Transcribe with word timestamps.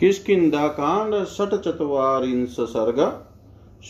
किसकिदा 0.00 0.68
कांड 0.68 1.14
सठ 1.24 1.54
चतवारिंश 1.54 2.56
सर्ग। 2.60 3.24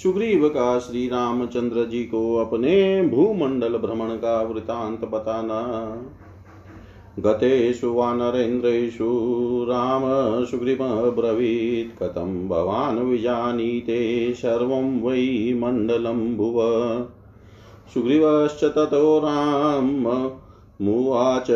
सुग्रीव 0.02 0.48
का 0.48 0.78
श्री 0.78 1.08
रामचंद्र 1.08 1.84
जी 1.84 2.04
को 2.04 2.36
अपने 2.36 3.02
भूमंडल 3.02 3.76
भ्रमण 3.76 4.08
का 4.08 4.42
वृतांत 4.42 5.00
बताना। 5.00 5.60
गतेषु 7.18 7.92
वानरेन्द्रेषु 7.92 9.06
राम 9.68 10.02
सुग्रीवब्रवीत् 10.44 12.02
कथं 12.02 12.48
भवान् 12.48 12.98
विजानीते 12.98 14.34
सर्वं 14.34 15.00
वै 15.00 15.54
मण्डलं 15.54 16.36
भुव 16.36 16.60
सुग्रीवश्च 17.94 18.64
ततो 18.64 19.18
राम 19.18 20.06
मुवाच 20.82 21.46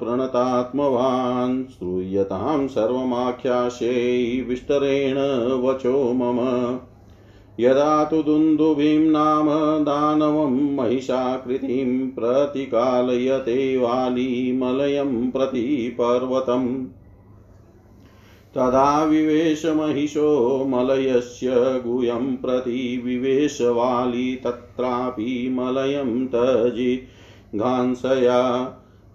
प्रणतात्मवान् 0.00 1.64
श्रूयतां 1.64 2.68
सर्वमाख्यास्यै 2.68 4.40
वचो 5.60 6.12
मम। 6.14 6.38
यदा 7.60 8.04
तु 8.04 8.22
दुन्दुभिं 8.22 9.00
नाम 9.00 9.46
दानवं 9.84 10.76
महिषाकृतिं 10.76 12.10
प्रतिकालयते 12.10 13.76
वालीमलयं 13.76 15.30
प्रति 15.30 15.96
पर्वतम्। 16.00 16.86
तदा 18.54 19.04
विवेश 19.04 19.66
महिषो 19.66 20.64
मलयस्य 20.68 21.50
गुह्यं 21.86 22.36
प्रति 22.36 23.02
विवेशवाली 23.04 24.36
तत्रापि 24.36 25.48
मलयं 25.52 26.26
तजि 26.26 27.02
घांसया। 27.54 28.64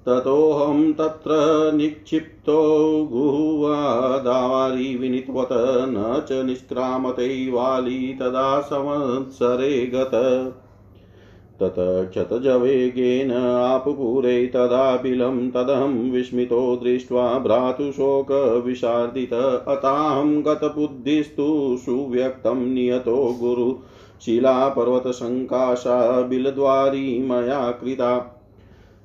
ततोऽहं 0.06 0.94
तत्र 0.94 1.30
निक्षिप्तो 1.74 2.62
गुह्वादावारी 3.12 4.96
विनित्वत 4.96 5.50
न 5.90 6.24
च 6.30 6.46
निष्क्रामते 6.46 7.52
वाली 7.52 8.14
तदा 8.14 8.60
संवत्सरे 8.60 9.86
गत। 9.86 10.12
ततक्षतजवेगेन 11.60 13.32
आपुपुरे 13.58 14.48
तदा 14.48 14.98
बिलं 14.98 15.52
तदहं 15.52 16.12
विस्मितो 16.12 16.76
दृष्ट्वा 16.84 17.40
भ्रातुशोकविशार्दित। 17.40 19.34
अताहं 19.68 20.42
गतबुद्धिस्तु 20.42 21.78
सुव्यक्तं 21.80 22.56
नियतो 22.56 23.36
गुरु। 23.40 23.76
शिलापर्वतसङ्काशा 24.26 26.22
बिलद्वारी 26.22 27.20
मया 27.20 27.72
कृता। 27.72 28.36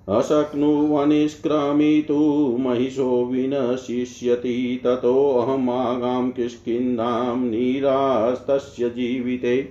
अशक्नुवनिष्क्रमितु 0.08 2.56
महिषो 2.60 3.24
विनशिष्यति 3.24 4.80
ततोऽहमागां 4.84 6.30
किष्किन्धां 6.30 7.36
निरास्तस्य 7.36 8.90
जीविते। 8.90 9.68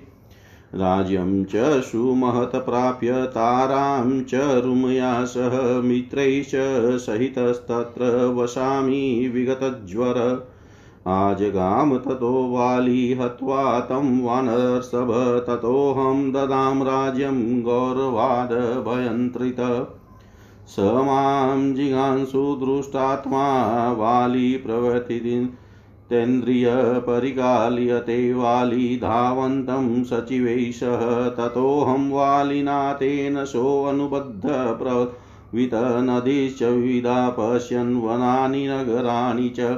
राज्यं 0.75 1.45
च 1.45 1.81
सुमहत् 1.81 2.55
प्राप्य 2.55 3.14
तारां 3.14 4.23
च 4.23 4.31
रुमया 4.36 5.25
सह 5.25 5.81
मित्रैश्च 5.81 6.52
सहितस्तत्र 6.97 8.25
वसामि 8.25 9.31
विगतज्वर। 9.33 10.47
आजगाम 11.08 11.98
ततो 11.98 12.48
वाली 12.48 13.14
हत्वा 13.14 13.80
तं 13.80 14.22
वानरसभ, 14.22 15.12
ततोऽहं 15.50 16.32
ददां 16.32 16.84
राज्यं 16.84 17.62
गौरवाद 17.64 18.54
भयन्त्रित 18.88 19.60
स 20.68 20.80
माँ 20.80 21.73
जिगांसु 21.73 22.44
दृष्टात्मा 22.56 23.44
वाली 23.92 24.58
प्रवर्तिदिन् 24.58 25.48
वाली 28.34 28.98
धावन्तं 28.98 30.04
सचिवैषः 30.04 31.30
ततोऽहं 31.30 32.12
वालिना 32.12 32.94
तेन 32.94 33.45
सोऽनुबद्ध 33.45 34.42
प्रवितनदीश्च 34.82 36.64
विविधा 36.64 37.30
पश्यन् 37.30 37.95
वनानि 38.04 38.67
नगराणि 38.67 39.50
च 39.60 39.76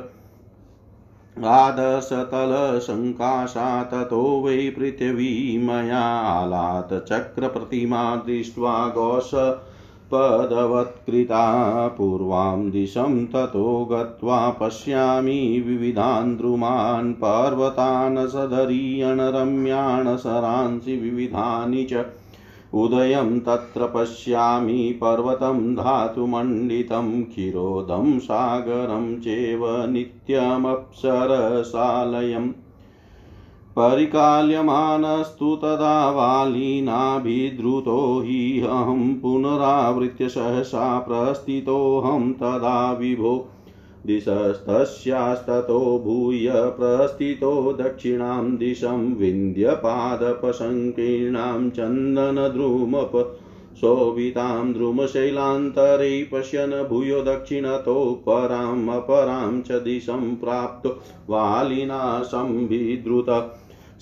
आदर्शतलसङ्काशा 1.43 3.83
ततो 3.83 4.41
वै 4.41 4.73
पृथिवी 4.77 5.57
मयालात् 5.57 7.09
चक्रप्रतिमा 7.09 8.15
दृष्ट्वा 8.15 8.89
गोश 8.89 9.31
पदवत्कृता 10.11 11.87
पूर्वां 11.87 12.71
दिशं 12.71 13.25
ततो 13.25 13.87
गत्वा 13.91 14.49
पश्यामि 14.49 15.63
विविधान् 15.67 16.37
द्रुमान् 16.37 17.13
पर्वतान् 17.13 18.27
सदरीयणरम्यान् 18.27 20.17
सरांसि 20.17 20.97
विविधानि 20.97 21.87
च 21.91 22.05
उदयं 22.75 23.39
तत्र 23.39 23.91
पश्यामि 23.95 24.99
पर्वतं 25.01 25.75
धातुमण्डितं 25.75 27.23
क्षीरोदं 27.23 28.19
सागरं 28.19 29.19
चेव 29.19 29.85
नित्यमप्सरसालयम्। 29.85 32.49
परिकाल्यमानस्तु 33.79 35.55
तदा 35.55 36.11
वालीनाभिद्रुतो 36.11 38.23
हि 38.25 38.61
अहं 38.61 39.15
पुनरावृत्य 39.15 40.29
सहसा 40.29 40.99
प्रस्थितोऽहं 40.99 42.33
तदा 42.33 42.91
विभो 42.91 43.49
दिशस्तस्यास्ततो 44.07 45.79
भूय 46.05 46.49
प्रस्थितो 46.77 47.73
दक्षिणां 47.73 48.57
दिशं 48.57 49.15
विन्ध्यपादपसङ्कीर्णां 49.15 51.69
चन्दनद्रुमप 51.69 53.11
शोभितां 53.81 54.73
द्रुमशैलान्तरे 54.73 56.29
पश्यन् 56.33 56.89
भूयो 56.89 57.21
दक्षिणतो 57.21 58.23
पराम् 58.27 58.89
अपरां 58.89 59.61
च 59.61 59.81
दिशं 59.83 60.35
प्राप्तो 60.35 60.89
वालिना 61.29 62.23
संविद्रुत 62.23 63.29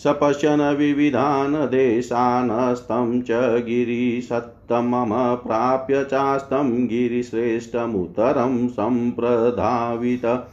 सपश्यन् 0.03 0.77
विविधान् 0.77 1.55
देशानस्तं 1.71 3.21
च 3.21 3.31
गिरिसत्तमम 3.67 4.52
प्राप्य 4.71 6.03
चास्तं 6.03 6.87
गिरिश्रेष्ठमुत्तरं 6.87 8.67
सम्प्रधावित। 8.67 10.47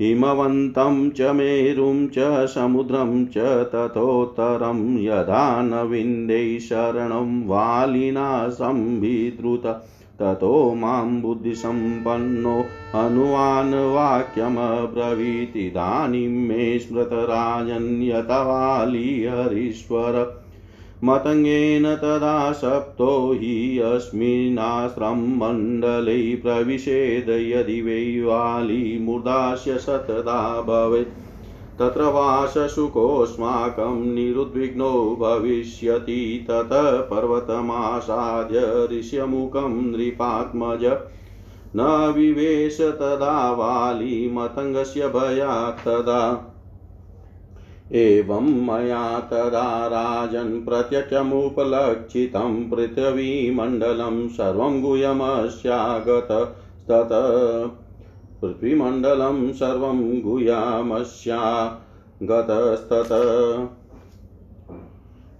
हिमवन्तं 0.00 1.10
च 1.10 1.20
मेरुं 1.20 2.08
च 2.08 2.46
समुद्रं 2.46 3.26
च 3.26 3.68
ततोत्तरं 3.72 4.98
यदा 4.98 5.62
न 5.62 5.74
विन्दै 5.74 6.58
शरणं 6.58 7.46
वालिना 7.46 8.48
संविद्रुत 8.48 9.86
ततो 10.18 10.74
माँ 10.74 11.20
बुद्धिसम्पन्नो 11.20 12.72
हनुमान् 12.96 13.74
वाक्यमब्रवीतिदानीं 13.74 16.28
मे 16.28 16.78
स्मृतराजन्यतवाली 16.78 19.24
हरीश्वर। 19.24 20.37
मतङ्गेन 21.04 21.94
तदा 21.94 22.52
सप्तो 22.52 23.32
हि 23.32 23.78
अस्मिन्नाश्रं 23.78 25.38
मण्डले 25.38 26.34
प्रविशेद 26.34 27.30
यदि 27.30 27.82
वै 27.82 28.24
वाली 28.24 28.98
मुदास्य 28.98 29.78
सतदा 29.78 30.62
भवेत्। 30.62 31.18
तत्र 31.78 32.02
वासशुकोऽस्माकं 32.02 34.14
निरुद्विग्नो 34.14 35.16
भविष्यति। 35.20 36.46
ततः 36.50 37.00
पर्वतमासाद्य 37.00 38.88
ऋष्यमुखं 38.98 39.96
नृपात्मज। 39.96 40.96
न 41.76 42.12
विवेश 42.16 42.80
तदा 42.80 43.52
वाली 43.52 44.30
मतङ्गस्य 44.30 45.08
भयात् 45.08 45.84
तदा। 45.84 46.54
एवं 47.92 48.66
मया 48.66 49.18
तदा 49.18 49.86
राजन् 49.86 50.64
प्रत्यक्षमुपलक्षितं 50.64 52.70
पृथिवीमण्डलं 52.70 54.28
सर्वं 54.28 54.82
गुह्यमस्यागतस्तत। 54.82 57.08
पृथ्वीमण्डलं 58.42 59.52
सर्वं 59.52 60.20
गुह्यामस्यागतस्तत। 60.20 63.08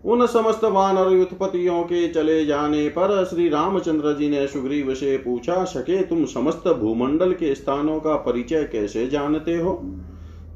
उन 0.04 0.26
समस्त 0.26 0.64
वानर 0.64 1.12
युद्धपतियों 1.12 1.82
के 1.82 2.08
चले 2.08 2.46
जाने 2.46 2.88
पर 2.88 3.24
श्री 3.24 3.48
रामचंद्र 3.48 4.16
जी 4.16 4.28
ने 4.28 4.46
सुग्रीव 4.46 4.94
से 4.94 5.18
पूछा, 5.18 5.64
सके 5.64 6.02
तुम 6.02 6.24
समस्त 6.24 6.68
भूमंडल 6.68 7.32
के 7.32 7.54
स्थानों 7.54 8.00
का 8.00 8.16
परिचय 8.16 8.64
कैसे 8.64 9.06
जानते 9.06 9.56
हो? 9.56 9.84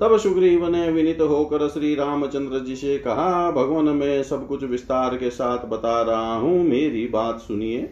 तब 0.03 0.17
सुग्रीव 0.17 0.69
ने 0.69 0.91
विनित 0.91 1.21
होकर 1.21 1.69
श्री 1.69 1.95
रामचंद्र 1.95 2.59
जी 2.59 2.77
से 2.77 2.99
कहा, 2.99 3.51
भगवान, 3.51 3.85
मैं 3.85 4.23
सब 4.23 4.49
कुछ 4.49 4.65
विस्तार 4.65 5.17
के 5.17 5.31
साथ 5.31 5.67
बता 5.67 6.03
रहा 6.03 6.35
हूँ। 6.35 6.65
मेरी 6.65 7.07
बात 7.07 7.39
सुनिए। 7.39 7.91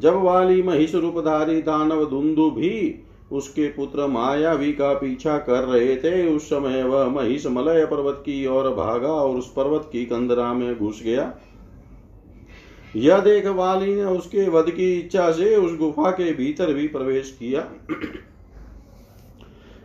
जब 0.00 0.14
वाली 0.14 0.62
महिष 0.62 0.94
रूपधारी 0.94 1.62
दानव 1.62 2.04
दुंदु 2.04 2.50
भी 2.50 3.04
उसके 3.32 3.68
पुत्र 3.68 4.06
मायावी 4.06 4.72
का 4.72 4.94
पीछा 4.94 5.38
कर 5.38 5.62
रहे 5.64 5.96
थे, 5.96 6.36
उस 6.36 6.42
समय 6.42 6.82
वह 6.82 7.08
महिष 7.08 7.46
मलय 7.46 7.86
पर्वत 7.86 8.16
की 8.20 8.46
ओर 8.46 8.70
भागा 8.70 9.08
और 9.08 9.36
उस 9.36 9.52
पर्वत 9.52 9.88
की 9.92 10.04
कंदरा 10.04 10.52
में 10.52 10.78
घुस 10.78 11.02
गया। 11.04 11.34
यह 12.96 13.18
देख 13.18 13.46
वाली 13.46 13.94
ने 13.94 14.04
उसके 14.04 14.48
वध 14.48 14.70
की 14.70 15.00
इच्छा 15.00 15.30
से 15.32 15.56
उस 15.56 15.78
गुफा 15.78 16.10
के 16.10 16.32
भीतर 16.32 16.74
भी 16.74 16.88
प्रवेश 16.88 17.36
किया। 17.38 17.68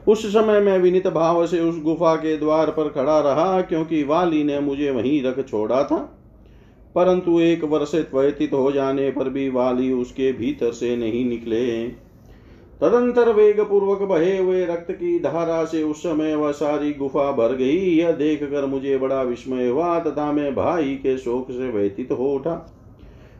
उस 0.07 0.33
समय 0.33 0.59
मैं 0.59 0.79
विनित 0.79 1.07
भाव 1.07 1.47
से 1.47 1.59
उस 1.59 1.83
गुफा 1.83 2.15
के 2.15 2.37
द्वार 2.37 2.69
पर 2.69 2.89
खड़ा 2.89 3.19
रहा, 3.19 3.61
क्योंकि 3.61 4.03
वाली 4.03 4.43
ने 4.43 4.59
मुझे 4.59 4.91
वहीं 4.91 5.23
रख 5.23 5.49
छोड़ा 5.49 5.83
था। 5.83 6.13
परंतु 6.95 7.39
एक 7.39 7.63
वर्ष 7.63 7.95
व्यतीत 7.95 8.53
हो 8.53 8.71
जाने 8.71 9.11
पर 9.11 9.29
भी 9.29 9.49
वाली 9.49 9.91
उसके 9.91 10.31
भीतर 10.33 10.71
से 10.71 10.95
नहीं 10.95 11.25
निकले। 11.25 11.87
तदंतर 12.81 13.33
वेग 13.33 13.61
पूर्वक 13.61 14.01
बहे 14.01 14.37
हुए 14.37 14.65
रक्त 14.65 14.91
की 14.91 15.19
धारा 15.19 15.65
से 15.65 15.83
उस 15.83 15.97
समय 15.99 16.35
वह 16.35 16.51
सारी 16.51 16.93
गुफा 16.93 17.31
भर 17.31 17.55
गई। 17.55 17.77
यह 17.77 18.11
देख 18.11 18.43
कर 18.43 18.65
मुझे 18.65 18.97
बड़ा 18.97 19.21
विस्मय 19.21 19.67
हुआ, 19.67 19.99
तथा 19.99 20.31
मैं 20.31 20.55
भाई 20.55 20.95
के 20.95 21.17
शोक 21.17 21.51
से 21.51 21.71
व्यतीत 21.71 22.11
हो 22.11 22.33
उठा। 22.35 22.76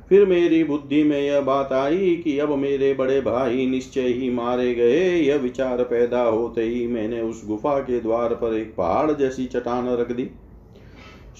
फिर 0.10 0.26
मेरी 0.26 0.64
बुद्धि 0.64 1.04
में 1.04 1.20
यह 1.22 1.42
बात 1.42 1.72
आई 1.74 2.16
कि 2.16 2.38
अब 2.40 2.52
मेरे 2.52 2.94
बड़े 2.94 3.20
भाई 3.22 3.66
निश्चय 3.68 4.08
ही 4.10 4.30
मारे 4.30 4.74
गए। 4.76 5.16
यह 5.16 5.36
विचार 5.36 5.84
पैदा 5.84 6.22
होते 6.22 6.64
ही 6.64 6.86
मैंने 6.88 7.22
उस 7.22 7.42
गुफा 7.48 7.80
के 7.80 8.00
द्वार 8.00 8.34
पर 8.34 8.54
एक 8.54 8.74
पहाड़ 8.76 9.12
जैसी 9.12 9.46
चट्टान 9.46 9.88
रख 9.90 10.12
दी। 10.12 10.30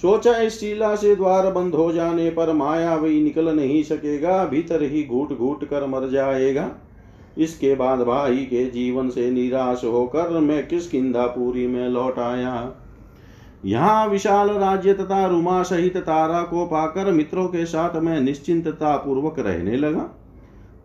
सोचा 0.02 0.36
इस 0.36 0.58
शिला 0.60 0.94
से 0.96 1.14
द्वार 1.16 1.50
बंद 1.52 1.74
हो 1.74 1.92
जाने 1.92 2.28
पर 2.30 2.52
माया 2.52 2.94
वही 2.94 3.20
निकल 3.20 3.48
नहीं 3.48 3.82
सकेगा, 3.82 4.44
भीतर 4.44 4.82
ही 4.82 5.02
घूट 5.04 5.32
घूट 5.32 5.64
कर 5.64 5.86
मर 5.86 6.08
जाएगा। 6.08 6.70
इसके 7.38 7.74
बाद 7.74 8.00
भाई 8.00 8.36
के 8.36 8.64
जीवन 8.66 9.08
से 9.08 9.30
निराश 9.30 9.84
होकर 9.84 10.38
मैं 10.40 10.66
किस 10.68 10.88
किंदापुरी 10.88 11.66
में 11.66 11.88
लौट 11.88 12.18
आया। 12.18 12.54
यहाँ 13.64 14.06
विशाल 14.08 14.50
राज्य 14.50 14.94
तथा 14.94 15.26
रुमा 15.26 15.62
सहित 15.62 15.96
तारा 15.96 16.42
को 16.42 16.66
पाकर 16.66 17.12
मित्रों 17.12 17.46
के 17.46 17.66
साथ 17.66 17.96
मैं 17.96 18.20
निश्चिंतता 18.20 18.96
पूर्वक 18.96 19.38
रहने 19.38 19.76
लगा। 19.76 20.10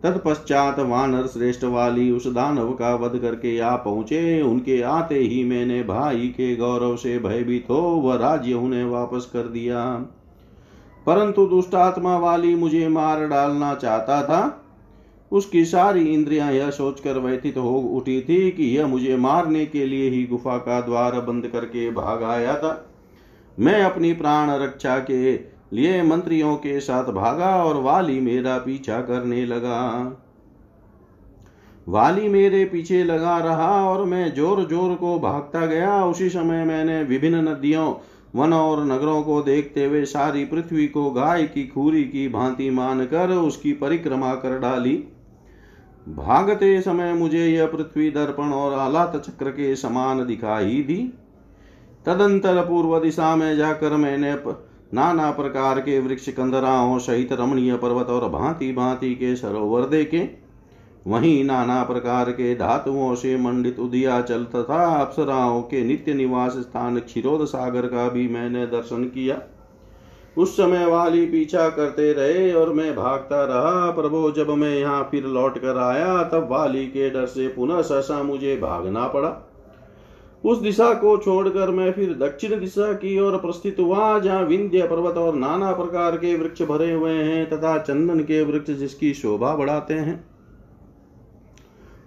तत्पश्चात 0.02 0.78
वानर 0.78 1.26
श्रेष्ठ 1.26 1.64
वाली 1.64 2.10
उस 2.10 2.26
दानव 2.26 2.72
का 2.72 2.94
वध 2.94 3.18
करके 3.18 3.58
आ 3.58 3.76
पहुँचे। 3.76 4.42
उनके 4.42 4.82
आते 4.82 5.14
ही 5.14 5.44
मैंने 5.44 5.82
भाई 5.82 6.20
के 6.20 6.56
गौरव 6.56 6.96
से 6.96 7.18
भयभीत 7.18 7.66
हो 7.70 7.76
वह 7.76 8.16
राज्य 8.16 8.54
उन्हें 8.54 8.84
वापस 8.84 9.30
कर 9.32 9.42
दिया। 9.42 9.84
परंतु 11.06 11.46
दुष्टात्मा 11.46 12.18
वाली 12.18 12.54
मुझे 12.54 12.88
मार 12.88 13.26
डालना 13.26 13.74
चाहता 13.74 14.22
था। 14.22 14.63
उसकी 15.32 15.64
सारी 15.64 16.04
इंद्रियाँ 16.04 16.50
यह 16.52 16.70
सोचकर 16.70 17.18
व्यथित 17.18 17.56
हो 17.56 17.78
उठी 17.92 18.20
थी 18.20 18.50
कि 18.50 18.64
यह 18.76 18.86
मुझे 18.86 19.16
मारने 19.16 19.64
के 19.66 19.86
लिए 19.86 20.10
ही 20.10 20.24
गुफा 20.26 20.56
का 20.58 20.80
द्वार 20.80 21.20
बंद 21.20 21.46
करके 21.46 21.90
भाग 21.90 22.22
आया 22.22 22.56
था। 22.56 22.74
मैं 23.58 23.82
अपनी 23.82 24.12
प्राण 24.12 24.50
रक्षा 24.62 24.98
के 25.00 25.32
लिए 25.72 26.02
मंत्रियों 26.02 26.54
के 26.56 26.78
साथ 26.80 27.12
भागा 27.12 27.50
और 27.64 27.80
वाली 27.82 28.20
मेरा 28.20 28.56
पीछा 28.58 29.00
करने 29.00 29.44
लगा। 29.46 29.80
वाली 31.86 32.28
मेरे 32.28 32.64
पीछे 32.64 33.02
लगा 33.04 33.38
रहा 33.38 33.70
और 33.86 34.04
मैं 34.04 34.34
ज़ोर 34.34 34.64
ज़ोर 34.64 34.94
को 34.94 35.18
भागता 35.18 35.64
गया। 35.66 36.04
उसी 36.04 36.28
समय 36.28 36.64
मैंने 36.64 37.02
विभिन्न 37.02 37.48
नदियों, 37.48 37.92
वन 38.34 38.52
और 38.52 38.84
नगरों 38.84 39.22
को 39.22 39.40
देखते 39.42 39.84
हुए 39.84 40.04
सारी 40.04 40.44
पृथ्वी 40.44 40.86
को 40.88 41.10
गाय 41.10 41.42
की 41.44 41.66
खूरी 41.66 42.04
की 42.04 42.28
भांति 42.28 42.70
मानकर 42.70 43.30
उसकी 43.30 43.72
परिक्रमा 43.74 44.34
कर 44.34 44.58
डाली। 44.58 44.96
भागते 46.06 46.80
समय 46.80 47.12
मुझे 47.12 47.46
यह 47.46 47.66
पृथ्वी 47.66 48.10
दर्पण 48.10 48.52
और 48.52 48.72
आलात 48.72 49.16
चक्र 49.16 49.50
के 49.50 49.74
समान 49.76 50.24
दिखाई 50.26 50.82
दी। 50.82 50.96
तदंतर 52.06 52.62
पूर्व 52.64 52.98
दिशा 53.00 53.34
में 53.36 53.56
जाकर 53.56 53.96
मैंने 53.96 54.34
नाना 54.94 55.30
प्रकार 55.30 55.80
के 55.80 55.98
वृक्ष 56.00 56.28
कंदराओं 56.28 56.98
सहित 56.98 57.32
रमणीय 57.32 57.76
पर्वत 57.76 58.06
और 58.06 58.28
भांति 58.28 58.72
भांति 58.72 59.14
के 59.14 59.34
सरोवर 59.36 59.86
देखे। 59.86 60.28
वहीं 61.06 61.44
नाना 61.44 61.82
प्रकार 61.82 62.30
के 62.30 62.54
धातुओं 62.54 63.14
से 63.14 63.36
मंडित 63.36 63.78
उदियाचल 63.78 64.44
तथा 64.44 64.84
अप्सराओं 64.96 65.60
के 65.62 65.82
नित्य 65.84 66.14
निवास 66.14 66.52
स्थान 66.52 66.98
क्षीरोद 66.98 67.44
सागर 67.46 67.86
का 67.86 68.08
भी 68.08 68.28
मैंने 68.28 68.66
दर्शन 68.66 69.04
किया। 69.04 69.40
उस 70.38 70.56
समय 70.56 70.86
वाली 70.86 71.26
पीछा 71.26 71.68
करते 71.68 72.12
रहे 72.12 72.52
और 72.52 72.72
मैं 72.72 72.96
भागता 72.96 73.44
रहा। 73.44 73.90
प्रभु, 73.90 74.30
जब 74.30 74.50
मैं 74.50 74.76
यहाँ 74.76 75.08
फिर 75.10 75.24
लौट 75.24 75.58
कर 75.58 75.78
आया, 75.78 76.22
तब 76.22 76.48
वाली 76.50 76.86
के 76.86 77.10
डर 77.10 77.26
से 77.26 77.48
पुनः 77.48 77.82
सहसा 77.82 78.22
मुझे 78.22 78.56
भागना 78.56 79.06
पड़ा। 79.06 79.50
उस 80.44 80.58
दिशा 80.58 80.94
को 80.94 81.16
छोड़कर 81.16 81.70
मैं 81.70 81.92
फिर 81.92 82.12
दक्षिण 82.14 82.60
दिशा 82.60 82.92
की 82.92 83.18
ओर 83.20 83.36
प्रस्थित 83.36 83.76
हुआ, 83.80 84.18
जहाँ 84.18 84.42
विंध्य 84.42 84.82
पर्वत 84.82 85.16
और 85.16 85.34
नाना 85.34 85.72
प्रकार 85.72 86.16
के 86.16 86.36
वृक्ष 86.36 86.62
भरे 86.62 86.92
हुए 86.92 87.12
हैं, 87.12 87.48
तथा 87.50 87.78
चंदन 87.78 88.20
के 88.20 88.42
वृक्ष 88.42 88.70
जिसकी 88.70 89.14
शोभा 89.14 89.54
बढ़ाते 89.56 89.94
हैं। 89.94 90.33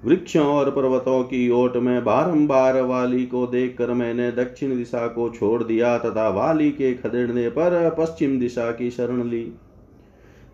वृक्षों 0.06 0.46
और 0.46 0.70
पर्वतों 0.72 1.24
की 1.24 1.50
ओट 1.50 1.78
में 1.78 2.04
बारंबार 2.04 2.82
वाली 2.82 3.26
को 3.26 3.46
देखकर 3.48 3.92
मैंने 3.92 4.32
दक्षिण 4.32 4.76
दिशा 4.78 5.08
को 5.08 5.30
छोड़ 5.30 5.64
दिया 5.64 5.98
तथा 5.98 6.28
वाली 6.30 6.70
के 6.72 6.94
खदेड़ने 6.94 7.48
पर 7.50 7.90
पश्चिम 7.90 8.40
दिशा 8.40 8.72
की 8.72 8.92
शरण 8.92 9.24
ली। 9.24 9.52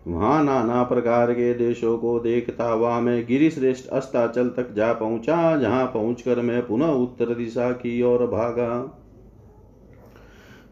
वहाँ 0.06 0.42
नाना 0.44 0.82
प्रकार 0.82 1.32
के 1.32 1.52
देशों 1.54 1.96
को 1.98 2.18
देखता 2.20 2.64
हुआ 2.64 2.98
मैं 3.00 3.24
गिरिश्रेष्ठ 3.26 3.88
अस्ताचल 3.88 4.48
तक 4.48 4.72
जा 4.74 4.92
पहुँचा, 4.92 5.56
जहाँ 5.56 5.86
पहुंचकर 5.86 6.40
मैं 6.40 6.66
पुनः 6.66 6.86
उत्तर 6.86 7.34
दिशा 7.34 7.70
की 7.72 8.02
ओर 8.02 8.26
भागा। 8.26 9.00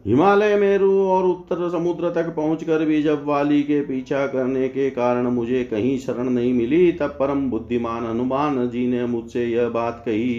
हिमालय 0.05 0.57
मेरु 0.57 0.91
और 1.03 1.25
उत्तर 1.25 1.69
समुद्र 1.71 2.11
तक 2.11 2.35
पहुंचकर 2.37 2.85
भी 2.85 3.03
जब 3.03 3.25
वाली 3.25 3.63
के 3.63 3.81
पीछा 3.81 4.27
करने 4.27 4.69
के 4.69 4.89
कारण 4.91 5.27
मुझे 5.27 5.63
कहीं 5.65 5.99
शरण 5.99 6.31
नहीं 6.31 6.53
मिली, 6.53 6.93
तब 6.93 7.17
परम 7.21 7.49
बुद्धिमान 7.51 8.07
हनुमान 8.07 8.69
जी 8.69 8.87
ने 8.87 9.07
मुझसे 9.07 9.47
यह 9.47 9.69
बात 9.69 10.03
कही, 10.07 10.35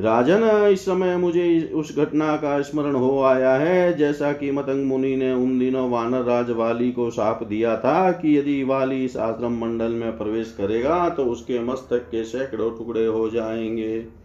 राजन, 0.00 0.42
इस 0.72 0.84
समय 0.84 1.16
मुझे 1.16 1.70
उस 1.74 1.96
घटना 1.98 2.36
का 2.36 2.60
स्मरण 2.62 2.94
हो 2.94 3.22
आया 3.22 3.54
है, 3.54 3.96
जैसा 3.96 4.32
कि 4.32 4.50
मतंग 4.50 4.86
मुनि 4.86 5.16
ने 5.16 5.32
उन 5.32 5.58
दिनों 5.58 5.88
वानर 5.90 6.22
राज 6.22 6.50
वाली 6.50 6.92
को 6.92 7.10
साप 7.10 7.42
दिया 7.42 7.76
था 7.76 8.10
कि 8.12 8.38
यदि 8.38 8.62
वाली 8.64 9.04
इस 9.04 9.16
आश्रम 9.16 9.60
मंडल 9.60 9.92
में 9.92 10.16
प्रवेश 10.18 10.54
करेगा 10.58 11.08
तो 11.08 11.24
उसके 11.24 11.60
मस्तक 11.60 12.08
के 12.10 12.24
सैकड़ों 12.24 12.70
टुकड़े 12.70 13.06
हो 13.06 13.28
जाएँगे। 13.30 14.19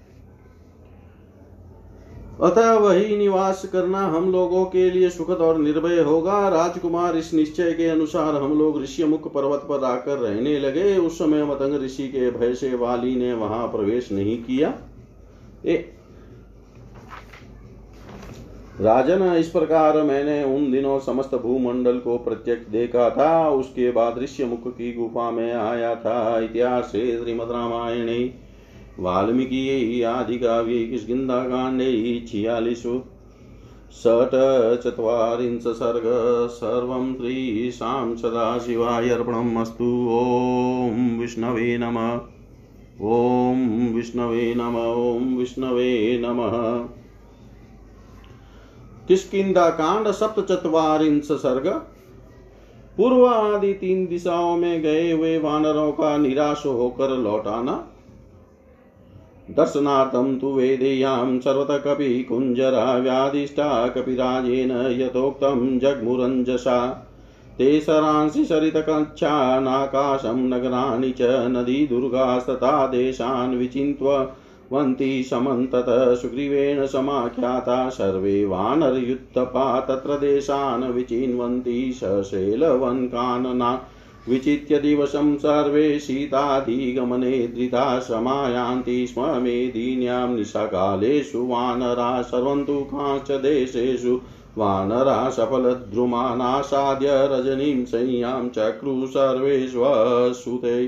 अतः 2.41 2.71
वही 2.73 3.15
निवास 3.17 3.63
करना 3.65 3.99
हम 3.99 4.31
लोगों 4.31 4.65
के 4.65 4.89
लिए 4.91 5.09
सुखद 5.09 5.37
और 5.37 5.57
निर्भय 5.57 5.99
होगा। 5.99 6.47
राजकुमार 6.49 7.17
इस 7.17 7.33
निश्चय 7.33 7.71
के 7.71 7.87
अनुसार 7.87 8.35
हम 8.35 8.57
लोग 8.59 8.81
ऋषिमुख 8.81 9.31
पर्वत 9.33 9.65
पर 9.69 9.83
आकर 9.83 10.17
रहने 10.17 10.59
लगे। 10.59 10.97
उस 10.97 11.17
समय 11.17 11.43
मतंग 11.43 11.83
ऋषि 11.83 12.07
के 12.07 12.29
भय 12.31 12.53
से 12.55 12.75
वाली 12.75 13.15
ने 13.15 13.33
वहाँ 13.33 13.67
प्रवेश 13.67 14.11
नहीं 14.11 14.37
किया। 14.43 14.73
ए, 15.65 15.75
राजन, 18.81 19.23
इस 19.33 19.47
प्रकार 19.47 20.01
मैंने 20.01 20.43
उन 20.43 20.71
दिनों 20.71 20.99
समस्त 20.99 21.35
भूमंडल 21.35 21.97
को 21.97 22.17
प्रत्यक्ष 22.17 22.71
देखा 22.71 23.09
था। 23.09 23.49
उसके 23.49 23.91
बाद 23.91 24.17
ऋषिमुख 24.17 24.67
की 24.67 24.93
गुफा 24.93 25.29
में 25.31 25.53
आया 25.53 25.95
था। 25.95 26.39
इतिहास 26.39 26.85
श्रीमद 26.85 27.51
रामायण 27.51 28.09
वाल्मीकि 28.99 30.01
आदिकाव्ये 30.01 30.85
किष्किन्धाकाण्डे 30.87 32.25
छियालिषु 32.27 32.99
षट्चत्वारिंश 33.93 35.63
सर्ग 35.63 36.03
सर्वं 36.47 37.13
श्रीशां 37.15 38.15
सदाशिवाय 38.15 39.09
अर्पणम् 39.09 39.57
अस्तु 39.57 39.89
ॐ 40.11 41.19
विष्णवे 41.19 41.77
नमः। 41.77 42.13
ॐ 43.01 43.93
विष्णवे 43.95 44.53
नम। 44.55 44.75
ॐ 44.75 45.35
विष्णवे 45.37 46.21
नमः। 46.25 46.55
किष्किन्धाकाण्ड 49.07 50.07
सप्तचत्वारिंश 50.11 51.27
सर्ग 51.31 51.67
पूर्व 52.97 53.25
आदि 53.25 53.73
तीन 53.73 54.05
दिशाओं 54.07 54.57
में 54.57 54.81
गए 54.81 55.11
हुए 55.11 55.37
वानरों 55.37 55.91
का 55.91 56.17
निराश 56.17 56.65
होकर 56.65 57.09
लौटाना। 57.09 57.73
दर्शनार्थं 59.49 60.37
तु 60.37 60.47
वेदेयां 60.47 61.39
सर्वतः 61.39 61.77
कपिकुञ्जरा 61.77 62.97
व्याधिष्ठा 62.97 63.87
कपिराजेन 63.87 64.71
यथोक्तं 65.01 65.79
जग्मुरञ्जसा। 65.79 66.77
ते 67.57 67.79
सरांसि 67.81 68.45
सरितकच्छानाकाशं 68.45 70.39
नगराणि 70.49 71.11
च 71.11 71.27
नदीदुर्गास्तथा 71.51 72.87
देशान् 72.87 73.53
विचिन्त्वन्ति 73.55 75.23
समन्ततः 75.23 76.13
सुग्रीवेण 76.15 76.85
समाख्याता। 76.85 77.77
सर्वे 77.89 78.45
वानरयुत्थपा 78.45 79.79
तत्र 79.79 80.17
देशान् 80.17 80.83
विचिन्वन्ति 80.83 81.91
सशैलवन्कानना 81.93 83.71
विचित्य 84.29 84.77
दिवसं 84.79 85.35
सर्वे 85.37 85.99
सीताधिगमने 85.99 87.47
धृता 87.47 87.99
समायान्ति 87.99 89.05
स्म 89.07 89.25
मेदिन्यां 89.41 90.27
निशाकालेषु 90.29 91.45
वानरा 91.45 92.21
सर्वं 92.21 92.63
तु 92.63 92.79
कांश्च 92.83 93.31
देशेषु 93.31 94.19
वानरा 94.57 95.29
सफलद्रुमानासाद्य 95.29 97.09
रजनीं 97.31 97.85
संयां 97.85 98.47
चक्रु 98.49 99.05
सर्वेष्वसुते 99.07 100.85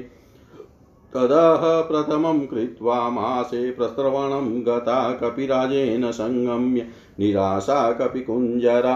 तदः 1.13 1.81
प्रथमं 1.81 2.45
कृत्वा 2.45 3.09
मासे 3.09 3.69
प्रस्रवणं 3.71 4.49
गता 4.61 5.11
कपिराजेन 5.11 6.11
सङ्गम्य 6.11 6.87
निराशा 7.19 7.91
कपिकुञ्जरा 7.91 8.95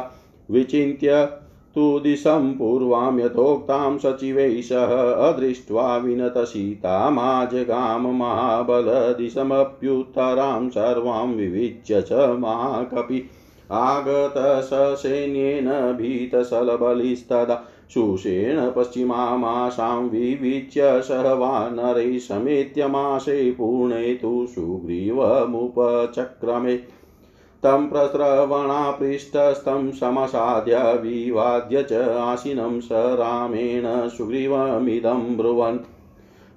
विचिन्त्य 0.50 1.27
तु 1.75 2.00
दिशं 2.00 2.54
पूर्वां 2.54 3.20
यथोक्तां 3.20 3.98
सचिवैः 3.98 4.62
सह 4.62 5.20
अदृष्ट्वा 5.30 5.98
विनतसीतामाजगाम 5.98 8.16
महाबलदिशमप्युत्तरां 8.16 10.70
सर्वां 10.70 11.28
विविच्य 11.28 12.01
च 12.01 12.38
महाकपि 12.40 13.30
आगतससैन्येन 13.72 15.98
भीतसलबलिस्तदा 15.98 17.68
शुषेण 17.94 18.72
पश्चिमामाशां 18.72 20.10
विविच्य 20.10 21.01
सह 21.01 21.34
वानरैः 21.34 22.20
समेत्यमाशे 22.20 23.51
पूर्णे 23.51 24.13
तु 24.13 24.46
सुग्रीवमुपचक्रमे। 24.50 27.00
तं 27.63 27.88
प्रस्रवणापृष्ठस्थं 27.88 29.91
समसाद्य 29.91 31.00
विवाद्य 31.01 31.84
च 31.84 32.20
आशिनं 32.20 32.80
स 32.80 32.88
रामेण 32.91 34.10
सुग्रीवमिदं 34.10 35.38
ब्रुवन्। 35.38 35.80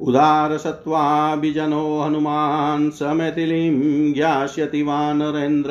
उदारसत्त्वाभिजनो 0.00 2.00
हनुमान्, 2.00 2.90
समतिलिं 2.90 4.14
ज्ञास्यति 4.14 4.82
वानरेन्द्र 4.82 5.70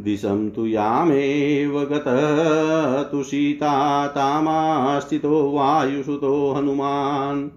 दिशं 0.00 0.50
तु 0.50 0.66
यामेव 0.66 1.84
गतः 1.84 3.02
तु 3.02 3.22
सीता 3.22 4.08
तामास्थितो 4.08 5.52
वायुसुतो 5.52 6.52
हनुमान्। 6.52 7.50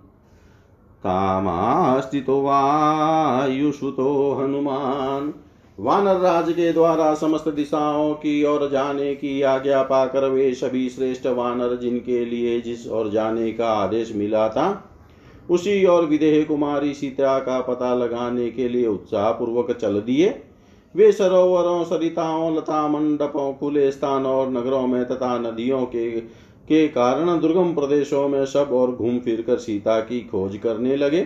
तामास्थितो 1.07 2.41
वायुसुतो 2.41 4.07
हनुमान्। 4.33 5.31
वानर 5.77 6.15
राज 6.15 6.51
के 6.51 6.71
द्वारा 6.73 7.13
समस्त 7.13 7.47
दिशाओं 7.49 8.13
की 8.13 8.43
ओर 8.43 8.69
जाने 8.69 9.13
की 9.15 9.41
आज्ञा 9.41 9.81
पाकर 9.83 10.29
वे 10.29 10.53
सभी 10.53 10.89
श्रेष्ठ 10.89 11.27
वानर 11.27 11.75
जिनके 11.75 12.23
लिए 12.25 12.59
जिस 12.61 12.87
ओर 12.87 13.09
जाने 13.09 13.51
का 13.51 13.67
आदेश 13.73 14.11
मिला 14.15 14.47
था, 14.49 14.67
उसी 15.49 15.85
और 15.85 16.05
विदेह 16.05 16.43
कुमारी 16.43 16.93
सीता 16.93 17.37
का 17.39 17.59
पता 17.61 17.93
लगाने 17.95 18.49
के 18.49 18.69
लिए 18.69 18.87
उत्साह 18.87 19.31
पूर्वक 19.31 19.71
चल 19.71 19.99
दिए। 20.01 20.33
वे 20.95 21.11
सरोवरों, 21.11 21.83
सरिताओं, 21.83 22.55
लता 22.57 22.87
मंडपों, 22.87 23.53
खुले 23.53 23.91
स्थानों 23.91 24.31
और 24.31 24.49
नगरों 24.49 24.85
में 24.87 25.05
तथा 25.05 25.37
नदियों 25.39 25.85
के 25.85 26.09
के 26.69 26.87
कारण 26.87 27.39
दुर्गम 27.39 27.73
प्रदेशों 27.73 28.27
में 28.27 28.45
सब 28.45 28.69
और 28.73 28.91
घूम 28.91 29.19
फिर 29.19 29.41
कर 29.41 29.57
सीता 29.57 29.99
की 29.99 30.19
खोज 30.21 30.57
करने 30.57 30.95
लगे। 30.95 31.25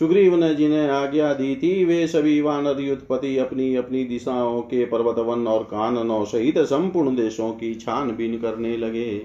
सुग्रीव 0.00 0.36
ने 0.36 0.54
जिन्हें 0.54 0.88
आज्ञा 0.88 1.32
दी 1.32 1.54
थी, 1.56 1.84
वे 1.84 2.06
सभी 2.06 2.40
वानर 2.40 2.80
युद्धपति 2.80 3.36
अपनी 3.38 3.74
अपनी 3.76 4.04
दिशाओं 4.04 4.60
के 4.60 4.84
पर्वत 4.84 5.18
वन 5.18 5.46
और 5.46 5.62
काननों 5.62 6.24
सहित 6.24 6.58
संपूर्ण 6.58 7.16
देशों 7.16 7.50
की 7.50 7.74
छानबीन 7.74 8.38
करने 8.38 8.76
लगे। 8.76 9.20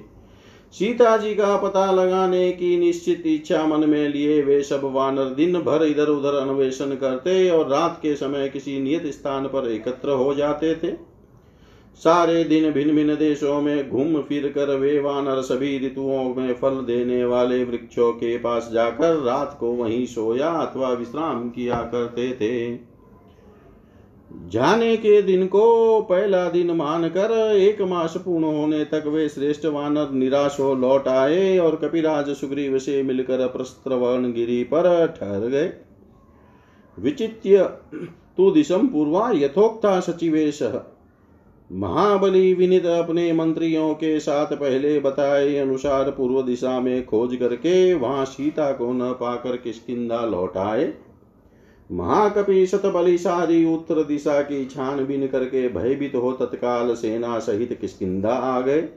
सीता 0.73 1.15
जी 1.17 1.33
का 1.35 1.55
पता 1.57 1.91
लगाने 1.91 2.51
की 2.51 2.77
निश्चित 2.77 3.23
इच्छा 3.25 3.65
मन 3.67 3.89
में 3.89 4.07
लिए 4.09 4.41
वे 4.41 4.61
सब 4.63 4.81
वानर 4.83 5.25
दिन 5.25 5.59
भर 5.59 5.83
इधर 5.83 6.07
उधर 6.07 6.35
अन्वेषण 6.35 6.95
करते 6.95 7.49
और 7.49 7.67
रात 7.69 7.99
के 8.01 8.15
समय 8.15 8.49
किसी 8.49 8.79
नियत 8.79 9.05
स्थान 9.05 9.45
पर 9.45 9.69
एकत्र 9.71 10.09
हो 10.09 10.33
जाते 10.33 10.73
थे। 10.75 10.91
सारे 12.01 12.43
दिन 12.43 12.71
भिन्न 12.71 12.95
भिन्न 12.95 13.15
देशों 13.15 13.61
में 13.61 13.89
घूम 13.89 14.21
फिर 14.21 14.47
कर 14.47 14.75
वे 14.75 14.99
वानर 14.99 15.41
सभी 15.41 15.77
ऋतुओं 15.85 16.23
में 16.35 16.53
फल 16.53 16.75
देने 16.85 17.23
वाले 17.25 17.63
वृक्षों 17.63 18.11
के 18.13 18.37
पास 18.37 18.69
जाकर 18.73 19.15
रात 19.15 19.55
को 19.59 19.71
वहीं 19.71 20.05
सोया 20.05 20.49
अथवा 20.49 20.89
विश्राम 20.89 21.49
किया 21.49 21.75
करते 21.91 22.31
थे। 22.33 22.77
जाने 24.49 24.95
के 24.97 25.21
दिन 25.21 25.45
को 25.47 26.01
पहला 26.01 26.49
दिन 26.49 26.71
मानकर 26.71 27.31
एक 27.51 27.81
मास 27.81 28.13
पूर्ण 28.17 28.43
होने 28.43 28.83
तक 28.85 29.03
वे 29.07 29.27
श्रेष्ठ 29.29 29.65
वानर 29.65 30.11
निराश 30.11 30.57
हो 30.59 30.73
लौट 30.75 31.07
आए 31.07 31.57
और 31.57 31.75
कपिराज 31.75 32.29
सुग्रीव 32.29 32.77
से 32.79 33.01
मिलकर 33.03 33.47
प्रस्त्रवर्ण 33.47 34.31
गिरी 34.33 34.63
पर 34.63 35.13
ठहर 35.19 35.47
गए। 35.47 35.71
विचित्य 36.97 37.63
तु 38.37 38.49
दिशम 38.51 38.87
पूर्वा 38.87 39.29
यथोक्ता 39.33 39.99
सचिवेश। 39.99 40.59
महाबली 41.69 42.53
विनित 42.53 42.85
अपने 42.85 43.31
मंत्रियों 43.33 43.93
के 43.93 44.19
साथ 44.19 44.45
पहले 44.45 44.99
बताए 44.99 45.57
अनुसार 45.57 46.09
पूर्व 46.11 46.41
दिशा 46.41 46.79
में 46.79 47.05
खोज 47.05 47.35
करके 47.35 47.93
वहाँ 47.93 48.25
सीता 48.25 48.71
को 48.71 48.91
न 48.93 49.11
पाकर 49.11 49.57
किसकिदा 49.57 50.25
लौट 50.25 50.57
आए। 50.57 50.93
महाकपि 51.89 52.65
शतबलिशाली 52.65 53.63
उत्तर 53.65 54.03
दिशा 54.03 54.41
की 54.41 54.65
छानबीन 54.65 55.27
करके 55.27 55.67
भयभीत 55.69 56.15
हो 56.15 56.31
तत्काल 56.31 56.93
सेना 56.95 57.39
सहित 57.39 57.77
किसकिदा 57.81 58.33
आ 58.33 58.61
गए। 58.61 58.87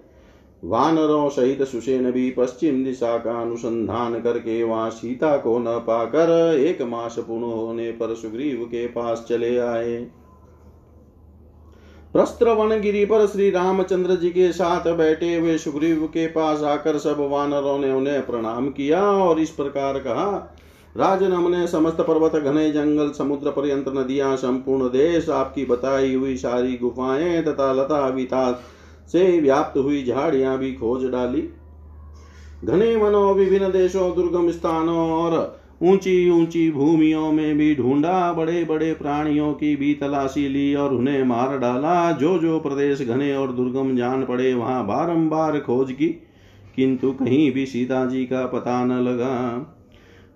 वानरों 0.62 1.28
सहित 1.28 1.62
सुसेन 1.62 2.10
भी 2.10 2.30
पश्चिम 2.30 2.84
दिशा 2.84 3.16
का 3.18 3.40
अनुसंधान 3.42 4.20
करके 4.20 4.62
वहाँ 4.62 4.90
सीता 4.90 5.36
को 5.36 5.58
न 5.58 5.78
पाकर 5.78 6.56
एक 6.58 6.82
मास 6.82 7.16
पूर्ण 7.18 7.42
होने 7.42 7.90
पर 7.90 8.14
सुग्रीव 8.14 8.64
के 8.64 8.86
पास 8.86 9.26
चले 9.28 9.58
आए। 9.58 10.06
प्रस्त्र 12.16 12.78
गिरी 12.78 13.04
पर 13.04 13.26
श्री 13.26 13.50
रामचंद्र 13.50 14.16
जी 14.16 14.30
के 14.30 14.52
साथ 14.52 14.80
बैठे 14.80 15.34
हुए 15.34 15.58
सुग्रीव 15.58 16.06
के 16.06 16.26
पास 16.26 16.62
आकर 16.62 16.98
सब 16.98 17.16
वानरों 17.20 17.78
ने 17.78 17.92
उन्हें 17.92 18.26
प्रणाम 18.26 18.68
किया 18.68 19.02
और 19.02 19.40
इस 19.40 19.50
प्रकार 19.50 19.98
कहा 19.98 20.54
राजन 20.96 21.32
हमने 21.32 21.66
समस्त 21.66 22.00
पर्वत, 22.00 22.36
घने 22.36 22.70
जंगल, 22.70 23.10
समुद्र 23.10 23.50
पर्यंत, 23.50 23.88
नदियाँ, 23.88 24.36
संपूर्ण 24.36 24.88
देश, 24.88 25.28
आपकी 25.28 25.64
बताई 25.64 26.14
हुई 26.14 26.36
सारी 26.36 26.76
गुफाएँ 26.76 27.42
तथा 27.42 27.72
लता 27.72 28.08
विता 28.08 28.64
से 29.12 29.40
व्याप्त 29.40 29.78
हुई 29.78 30.04
झाड़ियाँ 30.04 30.58
भी 30.58 30.72
खोज 30.72 31.10
डाली। 31.10 31.48
घने 32.64 32.96
वनों, 32.96 33.34
विभिन्न 33.34 33.72
देशों, 33.72 34.14
दुर्गम 34.14 34.50
स्थानों 34.50 35.10
और 35.10 35.60
ऊँची 35.82 36.30
ऊँची 36.30 36.70
भूमियों 36.70 37.32
में 37.32 37.56
भी 37.56 37.74
ढूंढा 37.74 38.32
बड़े 38.32 38.64
बड़े 38.64 38.92
प्राणियों 38.92 39.52
की 39.52 39.76
भी 39.76 39.94
तलाशी 39.94 40.48
ली 40.48 40.74
और 40.74 40.94
उन्हें 40.94 41.22
मार 41.24 41.58
डाला। 41.58 42.12
जो 42.12 42.38
जो 42.38 42.58
प्रदेश 42.60 43.02
घने 43.02 43.36
और 43.36 43.52
दुर्गम 43.52 43.96
जान 43.96 44.24
पड़े, 44.24 44.54
वहाँ 44.54 44.86
बारंबार 44.86 45.58
खोज 45.60 45.92
की, 45.92 46.06
किंतु 46.76 47.12
कहीं 47.12 47.52
भी 47.52 47.66
सीता 47.66 48.06
जी 48.06 48.24
का 48.24 48.46
पता 48.46 48.84
न 48.84 48.92
लगा। 48.92 49.72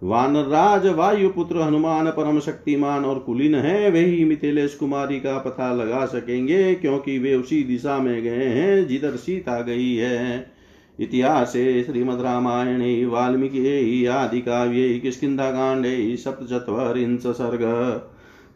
वानर 0.03 0.45
राज 0.45 0.87
वायुपुत्र, 0.87 1.61
हनुमान, 1.61 2.07
परम 2.07 2.41
शक्तिमान 2.41 3.05
और 3.05 3.19
कुलीन 3.19 3.55
है, 3.55 3.91
वे 3.91 4.01
ही 4.01 4.25
मिथिलेश 4.25 4.75
कुमारी 4.75 5.21
का 5.21 5.39
पता 5.39 5.73
लगा 5.75 6.07
सकेंगे, 6.07 6.75
क्योंकि 6.75 7.19
वे 7.19 7.35
उसी 7.35 7.63
दिशा 7.63 7.99
में 7.99 8.23
गए 8.23 8.47
हैं, 8.47 8.87
जिधर 8.87 9.17
सीता 9.17 9.61
गई 9.61 9.95
है। 9.95 10.60
इतिहासे 11.00 11.85
श्रीमद्रामायणे 11.85 13.07
वाल्मीकि 13.07 14.07
आदिकाव्ये, 14.07 14.99
किष्किन्धाकाण्डे, 14.99 16.16
सप्तचत्वारिंश 16.16 17.26
सर्ग। 17.26 17.62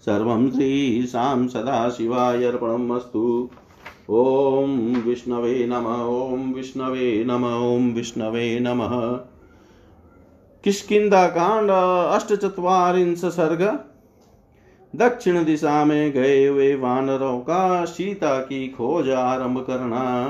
सर्वं 0.00 0.50
श्रीशां 0.50 1.48
सदाशिवाय 1.48 2.44
अर्पणमस्तु। 2.44 3.50
ॐ 4.10 4.94
विष्णवे 5.06 5.66
नम, 5.66 5.86
ॐ 6.06 6.52
विष्णवे 6.54 7.24
नम, 7.24 7.44
ॐ 7.44 7.92
विष्णवे 7.92 8.60
नमः। 8.60 9.12
किष्किन्धाकाण्ड, 10.64 11.70
अष्टचत्वारिंश 12.14 13.18
सर्ग। 13.18 13.78
दक्षिण 14.96 15.44
दिशा 15.44 15.84
में 15.84 16.12
गए 16.12 16.46
हुए 16.46 16.74
वानरों 16.74 17.38
का 17.38 17.84
सीता 17.84 18.40
की 18.40 18.68
खोज 18.68 19.10
आरंभ 19.10 19.58
करना। 19.58 20.20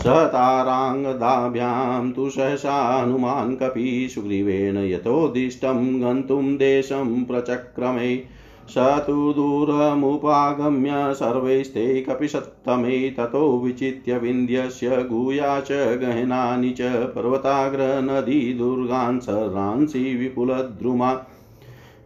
सहताराङ्गदाभ्यां 0.00 2.12
तु 2.12 2.30
सहसा 2.30 3.02
हनुमान् 3.02 3.56
कपि 3.56 4.08
सुग्रीवेण 4.14 4.76
यथोदिष्टं 4.76 6.02
गन्तुं 6.02 6.56
देशं 6.56 7.24
प्रचक्रमे। 7.24 8.24
स 8.68 8.74
तु 8.78 9.32
दूरमुपागम्य 9.32 11.14
सर्वैस्ते 11.14 12.02
कपिसत्तमे 12.02 13.10
ततो 13.10 13.60
विचित्य 13.60 14.18
विन्ध्यस्य 14.18 14.88
गुया 14.88 15.60
च 15.60 15.72
गहनानि 15.72 16.70
च 16.70 17.12
पर्वताग्रनदीदुर्गान् 17.16 19.20
सर्रांसि 19.20 20.16
विपुलद्रुमा। 20.16 21.20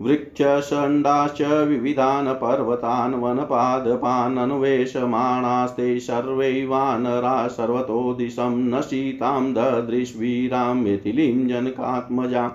वृक्षषण्डाश्च 0.03 1.41
विविधान् 1.69 2.29
पर्वतान् 2.41 3.15
वनपादपान् 3.23 4.39
अन्वेषमाणास्ते 4.39 5.99
सर्वै 6.07 6.65
वानरा 6.71 7.37
सर्वतो 7.49 7.99
दिशं 8.19 8.57
न 8.73 8.81
सीतां 8.81 9.53
ददृश्वीरां 9.55 10.75
मिथिलीं 10.77 11.47
जनकात्मजा 11.49 12.47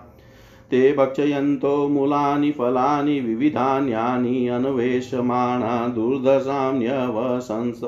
ते 0.71 0.81
भक्षयन्तो 0.93 1.73
मूलानि 1.89 2.51
फलानि 2.59 3.19
विविधान्यानि 3.19 4.47
अन्वेषमाणा 4.57 5.87
दुर्दशां 5.95 6.73
न्यवसंस 6.79 7.81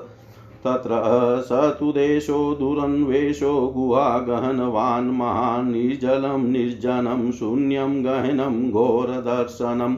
तत्र 0.66 1.02
स 1.46 1.76
तु 1.80 1.92
देशो 1.92 2.56
दुरन्वेषो 2.56 3.74
गुहागहनवान् 3.76 5.12
महान् 5.12 5.72
निर्जलं 5.72 6.52
निर्जनं 6.52 7.32
शून्यं 7.32 8.06
गहनं 8.06 8.72
घोरदर्शनम् 8.72 9.96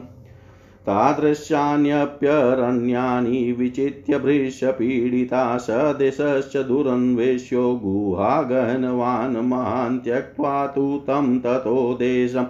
तादृशान्यप्यरण्यानि 0.86 3.52
विचित्य 3.52 4.18
भृशपीडिता 4.18 5.58
स 5.58 5.66
देशश्च 5.70 6.56
दुरन्वेष्यो 6.56 7.80
गुहागहनवान् 7.84 9.36
महान् 9.36 10.00
त्यक्त्वा 10.00 10.66
तु 10.66 11.00
तं 11.02 11.38
ततो 11.38 11.94
देशम्। 11.94 12.46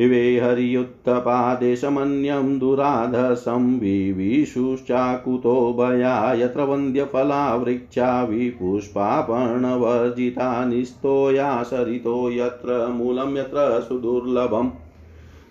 इवे 0.00 0.40
हरियुत्तपादेशमन्यं 0.40 2.58
दुराधसं 2.58 3.78
विविशुश्चाकुतो 3.78 5.72
भया 5.72 6.34
यत्र 6.34 6.62
वन्द्यफला 6.62 7.54
वृक्षा 7.54 8.24
विपुष्पापर्णवर्जिता 8.24 10.64
निस्तोया 10.64 11.62
सरितो 11.62 12.30
यत्र 12.30 12.88
मूलं 12.88 13.36
यत्र 13.36 13.84
सुदुर्लभम् 13.88 14.70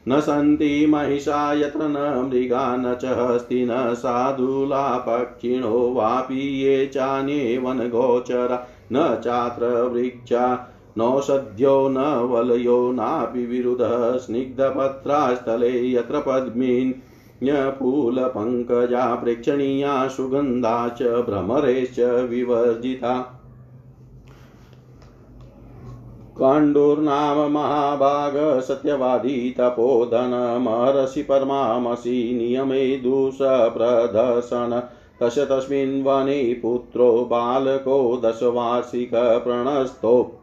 न 0.07 0.19
सन्ति 0.19 0.87
महिषा 0.89 1.53
यत्र 1.53 1.79
न 1.81 2.29
मृगा, 2.29 2.75
न 2.75 2.95
च 2.95 3.05
हस्ति 3.05 3.65
न 3.65 3.93
साधुला 3.93 4.97
पक्षिणो 4.97 5.93
वापि 5.93 6.35
ये 6.35 6.85
चान्ये 6.85 7.57
वनगोचरा, 7.57 8.67
न 8.93 9.21
चात्र 9.23 9.65
वृक्षा 9.65 10.75
नौषध्यो 10.99 11.89
न 11.89 12.29
वलयो 12.31 12.91
नापि 12.91 13.45
विरुधः 13.45 14.17
स्निग्धपत्रास्थले 14.17 15.91
यत्र 15.91 16.19
पद्मिन्यफूलपङ्कजा 16.19 19.15
प्रेक्षणीया 19.15 20.07
सुगन्धा 20.07 20.89
च 20.89 21.03
भ्रमरेश्च 21.03 22.27
विवर्जिता। 22.29 23.35
काण्डुर्नाम 26.39 27.51
महाभाग, 27.51 28.59
सत्यवादी 28.59 29.55
तपोधनमहर्षि 29.57 31.23
परमामसि, 31.23 32.33
नियमे 32.33 32.97
दुःसप्रदर्शन 32.97 34.83
तस्य 35.19 35.45
तस्मिन् 35.45 36.03
वने 36.03 36.53
पुत्रो, 36.53 37.27
बालको 37.31 38.21
दशवार्षिकप्रणस्थो 38.25 40.35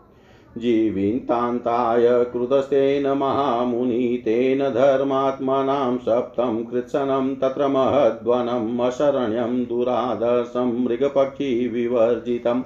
जीवितान्ताय 0.58 2.08
कृतस्तेन 2.32 3.06
महामुनि 3.18 4.22
तेन 4.25 4.58
धर्मात्मनां 4.75 5.96
सप्तं 5.98 6.62
कृत्सनं 6.64 7.34
तत्र 7.34 7.68
महद्वनम् 7.68 8.80
अशरण्यं 8.80 9.54
दुरादर्शं 9.64 10.73
मृगपक्षी 10.84 11.69
विवर्जितम् 11.69 12.62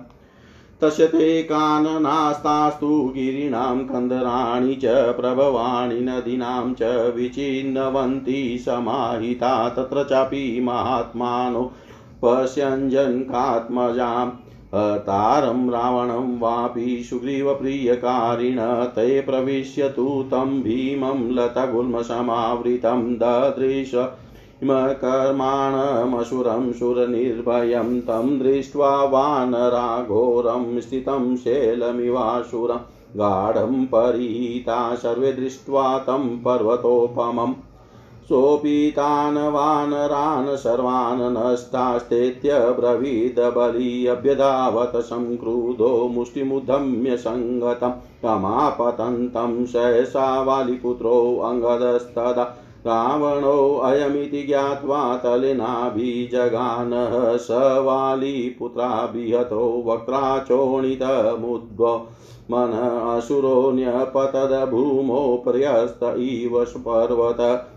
तस्य 0.82 1.06
ते 1.06 1.42
काननास्तास्तु 1.42 2.88
गिरीणां 3.14 3.78
कन्दराणि 3.86 4.74
च 4.84 4.94
प्रभवाणि 5.16 5.98
नदीनां 6.00 6.74
च 6.74 6.90
विचिन्नवन्ति 7.16 8.38
समाहिता 8.64 9.50
तत्र 9.68 10.04
चापि 10.10 10.44
महात्मानो 10.64 11.64
पश्यञ्जन्कात्मजाम् 12.24 13.30
तारं 14.74 15.70
रावणं 15.70 16.38
वापि 16.38 17.06
सुग्रीवप्रियकारिण 17.10 18.86
ते 18.86 19.20
प्रविश्य 19.20 19.88
तु 19.88 20.30
भीमं 20.34 21.30
लतगुल्मसमावृतं 21.30 23.16
ददृश 23.16 23.92
कर्माणमसुरं 24.64 26.72
सुरनिर्भयं 26.72 28.00
तं 28.00 28.38
दृष्ट्वा 28.38 29.04
वानराघोरं 29.04 30.80
स्थितं 30.80 31.36
शैलमिवासुरं 31.36 32.78
गाढं 33.16 33.84
परिहिता 33.84 34.94
सर्वे 34.94 35.32
दृष्ट्वा 35.32 35.98
तं 35.98 36.38
पर्वतोपमम् 36.38 37.54
सोऽपि 38.30 38.90
तान् 38.90 39.36
वानरान् 39.36 40.56
सर्वान् 40.56 41.36
नष्टास्तेत्य 41.36 42.74
ब्रवीदबलीऽभ्यधावत् 42.80 44.96
संक्रुधो 44.96 46.08
मुष्टिमुद्धम्य 46.08 47.16
सङ्गतं 47.16 47.90
रमापतन्तं 48.24 49.64
सहसा 49.64 50.42
वालिपुत्रो 50.42 51.40
अङ्गदस्तदा। 51.44 52.56
रावणोऽयमिति 52.86 54.42
ज्ञात्वा 54.42 55.16
तलिनाभिजगानः 55.16 57.36
स 57.36 57.48
वालीपुत्राभिहतो 57.86 59.84
वक्राचोणितमुद्भव 59.86 62.06
मन 62.50 63.12
असुरो 63.16 63.70
न्यपतद्भूमौ 63.70 65.36
पर्यस्त 65.36 66.16
इव 66.18 66.66
पर्वत 66.78 67.70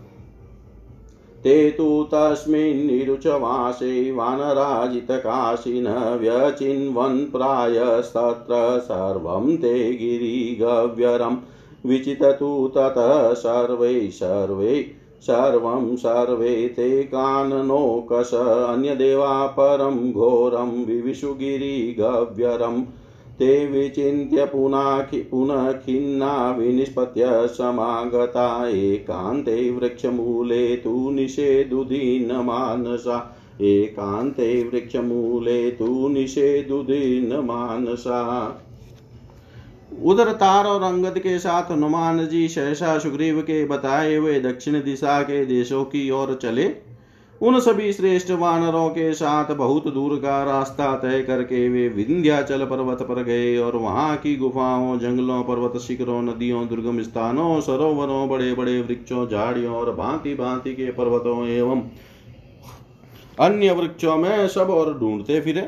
ते 1.44 1.70
तु 1.70 2.08
तस्मिन्निरुचवासे 2.14 4.10
वानराजितकाशिन 4.12 5.88
व्यचिन्वन् 6.18 7.26
प्रायस्तत्र 7.26 8.78
सर्वं 8.78 9.56
ते 9.56 9.96
गिरिगव्यरं। 9.96 11.36
विचिततु 11.86 12.72
ततः 12.76 13.32
सर्वे 13.34 14.10
सर्वे, 14.10 14.82
सर्वं 15.22 15.96
सर्वे 15.96 16.68
ते 16.68 17.04
काननोकश 17.04 18.34
अन्यदेवा 18.34 19.46
परं 19.46 20.12
घोरं 20.12 20.84
विविशुगिरिगव्यरम् 20.84 22.82
ते 23.38 23.66
विचिन्त्य 23.66 24.44
पुनः 24.44 25.00
पुनः 25.30 25.72
खिन्ना 25.72 26.50
विनिष्पत्य 26.50 27.48
समागता 27.48 28.68
एकान्ते 28.68 29.70
वृक्षमूले 29.70 30.76
तु 30.76 31.10
निषेदुदीनमानसा 31.10 33.40
एकान्ते 33.60 34.64
वृक्षमूले 34.64 35.70
तु 35.70 36.08
निषेदुदीनमानसा 36.08 38.60
उधर 40.04 40.32
तार 40.32 40.66
और 40.66 40.82
अंगद 40.82 41.18
के 41.18 41.38
साथ 41.38 41.70
हनुमान 41.70 42.26
जी 42.26 42.48
सहसा 42.48 42.98
सुग्रीव 42.98 43.40
के 43.40 43.64
बताए 43.64 44.16
हुए 44.16 44.40
दक्षिण 44.40 44.82
दिशा 44.82 45.22
के 45.22 45.46
देशों 45.46 45.84
की 45.84 46.10
ओर 46.10 46.38
चले। 46.42 46.93
उन 47.44 47.60
सभी 47.60 47.92
श्रेष्ठ 47.92 48.30
वानरों 48.30 48.88
के 48.88 49.12
साथ 49.14 49.54
बहुत 49.54 49.88
दूर 49.88 50.16
का 50.16 50.42
रास्ता 50.44 50.96
तय 50.96 51.22
करके 51.22 51.68
वे 51.68 51.88
विंध्याचल 51.88 52.64
पर्वत 52.64 53.02
पर 53.02 53.22
गए 53.22 53.56
और 53.58 53.76
वहाँ 53.76 54.16
की 54.16 54.36
गुफाओं, 54.36 54.98
जंगलों, 54.98 55.42
पर्वत 55.42 55.76
शिखरों, 55.80 56.22
नदियों, 56.22 56.68
दुर्गम 56.68 57.02
स्थानों, 57.02 57.60
सरोवरों 57.60 58.28
बड़े 58.28 58.54
बड़े 58.54 58.80
वृक्षों, 58.82 59.28
झाड़ियों 59.28 59.74
और 59.74 59.94
भांति 59.94 60.34
भांति 60.34 60.74
के 60.74 60.90
पर्वतों 60.92 61.46
एवं 61.46 61.82
अन्य 63.40 63.72
वृक्षों 63.72 64.16
में 64.16 64.48
सब 64.48 64.70
और 64.70 64.98
ढूंढते 64.98 65.40
फिरे। 65.40 65.62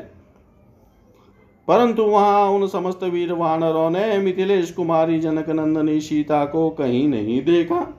परंतु 1.67 2.03
वहाँ 2.03 2.49
उन 2.49 2.67
समस्त 2.67 3.03
वीर 3.03 3.33
वानरों 3.33 3.89
ने 3.89 4.17
मिथिलेश 4.17 4.71
कुमारी 4.71 5.19
जनक 5.19 5.49
नंदनी 5.49 5.99
सीता 6.01 6.45
को 6.45 6.69
कहीं 6.69 7.07
नहीं 7.07 7.41
देखा। 7.45 7.96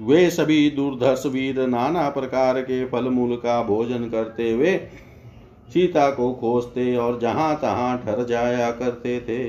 वे 0.00 0.28
सभी 0.30 0.70
दुर्धर्ष 0.70 1.26
वीर 1.26 1.66
नाना 1.66 2.08
प्रकार 2.08 2.60
के 2.60 2.84
फल 2.84 3.08
मूल 3.08 3.36
का 3.36 3.62
भोजन 3.62 4.08
करते 4.08 4.50
हुए 4.52 4.76
सीता 5.68 6.10
को 6.10 6.32
खोजते 6.32 6.96
और 6.96 7.18
जहाँ 7.20 7.54
तहां 7.56 7.96
ठहर 7.98 8.24
जाया 8.24 8.70
करते 8.70 9.20
थे। 9.20 9.42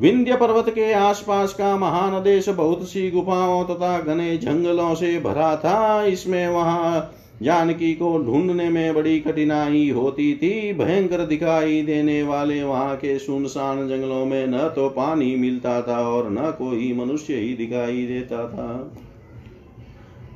विंध्य 0.00 0.36
पर्वत 0.36 0.68
के 0.68 0.92
आसपास 0.92 1.54
का 1.54 1.76
महान 1.76 2.22
देश 2.22 2.48
बहुत 2.48 2.88
सी 2.88 3.10
गुफाओं 3.10 3.64
तथा 3.64 3.98
घने 4.00 4.36
जंगलों 4.36 4.94
से 4.94 5.18
भरा 5.20 5.56
था। 5.56 6.04
इसमें 6.04 6.48
वहाँ 6.48 7.00
जानकी 7.42 7.94
को 7.94 8.16
ढूँढने 8.18 8.68
में 8.70 8.94
बड़ी 8.94 9.18
कठिनाई 9.20 9.88
होती 9.90 10.34
थी। 10.34 10.72
भयंकर 10.72 11.24
दिखाई 11.26 11.82
देने 11.82 12.22
वाले 12.22 12.62
वहाँ 12.62 12.96
के 12.96 13.18
सुनसान 13.18 13.88
जंगलों 13.88 14.24
में 14.26 14.46
न 14.46 14.68
तो 14.68 14.88
पानी 14.88 15.34
मिलता 15.36 15.80
था 15.82 15.98
और 16.08 16.30
न 16.30 16.50
कोई 16.58 16.92
मनुष्य 16.92 17.34
ही 17.34 17.54
दिखाई 17.54 18.06
देता 18.06 18.46
था। 18.48 18.92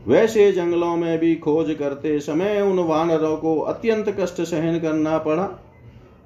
वैसे 0.06 0.50
जंगलों 0.52 0.96
में 0.96 1.18
भी 1.18 1.34
खोज 1.36 1.74
करते 1.74 2.18
समय 2.20 2.60
उन 2.60 2.78
वानरों 2.78 3.36
को 3.36 3.58
अत्यंत 3.60 4.16
कष्ट 4.20 4.40
सहन 4.40 4.78
करना 4.78 5.18
पड़ा। 5.18 5.48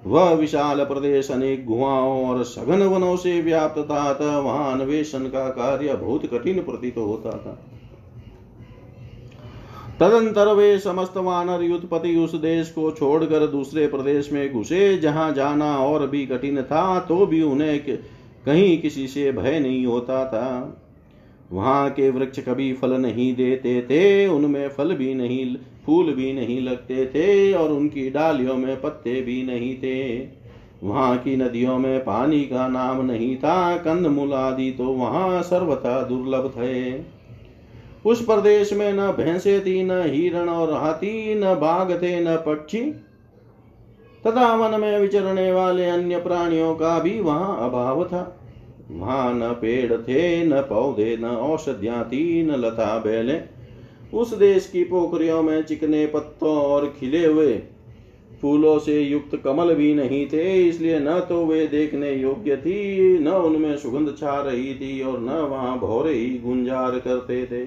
वह 0.07 0.31
विशाल 0.31 0.85
प्रदेश 0.85 1.31
अनेक 1.31 1.65
गुहाओं 1.67 2.27
और 2.27 2.43
सघन 2.45 2.83
वनों 2.83 3.17
से 3.17 3.41
व्याप्त 3.41 3.79
था 3.81 4.39
वहाँ 4.39 4.73
अन्वेषण 4.73 5.29
का 5.29 5.49
कार्य 5.49 5.95
बहुत 5.95 6.27
कठिन 6.27 6.61
प्रतीत 6.61 6.99
होता 6.99 7.31
था। 7.31 7.59
तदंतर 10.01 10.53
वे 10.55 10.79
समस्त 10.79 11.17
वानर 11.17 11.63
युद्धपति 11.63 12.15
उस 12.17 12.35
देश 12.35 12.71
को 12.71 12.91
छोड़कर 12.91 13.47
दूसरे 13.47 13.87
प्रदेश 13.87 14.31
में 14.33 14.53
घुसे, 14.53 14.97
जहाँ 14.99 15.33
जाना 15.33 15.77
और 15.79 16.07
भी 16.07 16.27
कठिन 16.27 16.63
था 16.63 16.99
तो 17.01 17.27
भी 17.27 17.43
उन्हें 17.43 17.79
कहीं 18.47 18.77
किसी 18.81 19.07
से 19.09 19.31
भय 19.33 19.59
नहीं 19.61 19.87
होता 19.87 20.25
था। 20.25 20.83
वहाँ 21.53 21.91
के 21.91 22.11
वृक्ष 22.11 22.41
कभी 22.41 22.73
फल 22.73 22.93
नहीं 22.93 23.35
देते 23.35 23.81
थे, 23.83 24.27
उनमें 24.27 24.69
फल 24.69 24.95
भी 24.95 25.15
नहीं, 25.15 25.57
फूल 25.87 26.13
भी 26.13 26.33
नहीं 26.33 26.61
लगते 26.61 27.07
थे, 27.07 27.53
और 27.53 27.73
उनकी 27.73 28.09
डालियों 28.11 28.57
में 28.57 28.81
पत्ते 28.81 29.21
भी 29.21 29.43
नहीं 29.43 29.75
थे। 29.77 30.19
वहाँ 30.83 31.17
की 31.19 31.37
नदियों 31.37 31.79
में 31.79 31.99
पानी 32.01 32.41
का 32.45 32.69
नाम 32.69 33.05
नहीं 33.07 33.37
था 33.37 33.77
कंद 33.77 34.07
मूल 34.07 34.33
आदि 34.35 34.71
तो 34.71 34.85
वहाँ 34.85 35.43
सर्वथा 35.43 36.01
दुर्लभ 36.03 36.51
थे। 36.51 37.16
उस 38.07 38.25
प्रदेश 38.25 38.73
में 38.73 38.93
न 38.93 39.11
भैंसे 39.13 39.59
थी 39.61 39.83
न 39.83 40.03
हिरण 40.07 40.49
और 40.49 40.73
हाथी, 40.73 41.35
न 41.35 41.55
बाघ 41.55 42.03
थे 42.03 42.21
न 42.21 42.37
पक्षी। 42.37 42.81
तथा 44.25 44.55
वन 44.55 44.81
में 44.81 44.99
विचरने 44.99 45.51
वाले 45.53 45.87
अन्य 45.87 46.17
प्राणियों 46.17 46.75
का 46.75 46.99
भी 46.99 47.21
वहाँ 47.21 47.71
अभाव 47.71 48.05
था। 48.05 48.41
वहाँ 48.91 49.33
न 49.35 49.53
पेड़ 49.53 49.93
थे, 49.93 50.45
न 50.45 50.61
पौधे, 50.61 51.17
न 51.17 51.25
औषधियाँ 51.25 52.05
थी, 52.05 52.43
न 52.43 52.57
लता 52.57 52.99
बैले। 52.99 53.41
उस 54.15 54.35
देश 54.35 54.67
की 54.67 54.85
पोखरियों 54.85 55.43
में 55.43 55.63
चिकने 55.63 56.07
पत्तों 56.07 56.57
और 56.57 56.87
खिले 57.01 57.25
हुए 57.27 57.63
फूलों 58.43 58.79
से 58.79 59.01
युक्त 59.01 59.37
कमल 59.37 59.75
भी 59.75 59.95
नहीं 59.95 60.27
थे, 60.27 60.69
इसलिए 60.69 60.99
न 61.01 61.19
तो 61.21 61.45
वे 61.47 61.67
देखने 61.67 62.13
योग्य 62.13 62.57
थी, 62.57 63.19
न 63.19 63.29
उनमें 63.29 63.77
सुगंध 63.77 64.15
छा 64.19 64.41
रही 64.41 64.75
थी 64.75 65.03
और 65.03 65.19
न 65.21 65.39
वहाँ 65.51 65.79
भौरे 65.79 66.13
ही 66.13 66.39
गुंजार 66.39 66.99
करते 66.99 67.45
थे। 67.47 67.65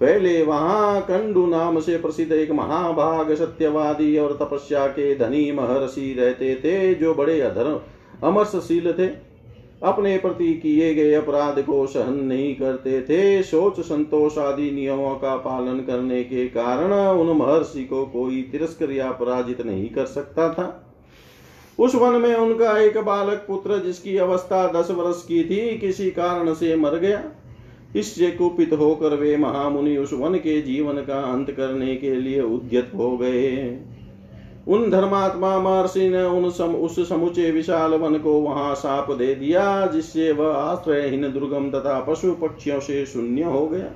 पहले 0.00 0.42
वहाँ 0.42 1.00
कंडू 1.00 1.46
नाम 1.46 1.80
से 1.80 1.96
प्रसिद्ध 1.98 2.32
एक 2.32 2.50
महाभाग 2.50 3.34
सत्यवादी 3.34 4.18
और 4.18 4.36
तपस्या 4.42 4.86
के 4.86 5.14
धनी 5.14 5.52
महर्षि 5.52 6.14
रहते 6.18 6.54
थे, 6.54 6.94
जो 6.94 7.14
बड़े 7.14 7.40
अधर्म 7.40 7.80
अमरशील 8.22 8.92
थे। 8.92 9.06
अपने 9.82 10.16
प्रति 10.18 10.54
किए 10.54 10.94
गए 10.94 11.12
अपराध 11.14 11.62
को 11.62 11.86
सहन 11.86 12.14
नहीं 12.24 12.54
करते 12.54 13.00
थे। 13.02 13.42
सोच 13.42 13.80
संतोष 13.80 14.38
आदि 14.38 14.70
नियमों 14.70 15.14
का 15.14 15.36
पालन 15.36 15.80
करने 15.80 16.22
के 16.24 16.46
कारण 16.46 16.92
उन 16.92 17.36
महर्षि 17.36 17.84
को 17.84 18.04
कोई 18.06 18.42
तिरस्कर 18.42 18.90
या 18.90 19.10
पराजित 19.12 19.60
नहीं 19.66 19.88
कर 19.88 20.06
सकता 20.06 20.48
था। 20.52 20.94
उस 21.78 21.94
वन 21.94 22.12
में 22.12 22.34
उनका 22.34 22.78
एक 22.78 22.98
बालक 22.98 23.44
पुत्र, 23.48 23.78
जिसकी 23.78 24.16
अवस्था 24.16 24.66
दस 24.72 24.90
वर्ष 24.90 25.22
की 25.22 25.44
थी, 25.44 25.78
किसी 25.78 26.10
कारण 26.10 26.54
से 26.54 26.76
मर 26.76 26.96
गया। 26.96 27.24
इससे 27.96 28.30
कुपित 28.30 28.72
होकर 28.72 29.14
वे 29.14 29.36
महामुनि 29.36 29.96
उस 29.96 30.12
वन 30.12 30.34
के 30.34 30.60
जीवन 30.62 30.94
का 30.94 31.20
अंत 31.32 31.50
करने 31.50 31.96
के 31.96 32.14
लिए 32.14 32.40
उद्यत 32.40 32.90
हो 32.96 33.16
गए। 33.16 33.78
उन 34.68 34.90
धर्मात्मा 34.90 35.58
महर्षि 35.58 36.08
ने 36.08 36.22
उन 36.22 36.50
सम, 36.50 36.74
उस 36.74 37.08
समुचे 37.08 37.50
विशाल 37.50 37.94
वन 37.94 38.18
को 38.18 38.32
वहाँ 38.32 38.74
साप 38.74 39.10
दे 39.10 39.34
दिया 39.34 39.86
जिससे 39.86 40.32
वह 40.32 40.52
आश्रयहीन 40.52 41.32
दुर्गम 41.32 41.70
तथा 41.70 42.00
पशु 42.00 42.32
पक्षियों 42.32 42.80
से 42.80 43.06
शून्य 43.06 43.42
हो 43.42 43.66
गया। 43.66 43.90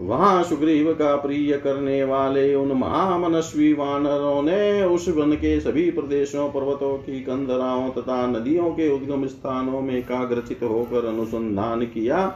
वहाँ 0.00 0.42
सुग्रीव 0.42 0.92
का 0.92 1.16
प्रिय 1.16 1.56
करने 1.56 2.04
वाले 2.04 2.54
उन 2.54 2.72
महामनस्वी 2.72 3.72
वानरों 3.72 4.42
ने 4.42 4.84
उस 4.84 5.08
वन 5.08 5.32
के 5.32 5.60
सभी 5.60 5.90
प्रदेशों 5.90 6.48
पर्वतों 6.48 6.96
की 6.98 7.20
कंदराओं 7.20 7.90
तथा 7.90 8.26
नदियों 8.26 8.70
के 8.70 8.88
उद्गम 8.96 9.26
स्थानों 9.26 9.80
में 9.80 10.02
काग्रचित 10.02 10.62
होकर 10.62 11.06
अनुसंधान 11.06 11.80
किया। 11.80 12.26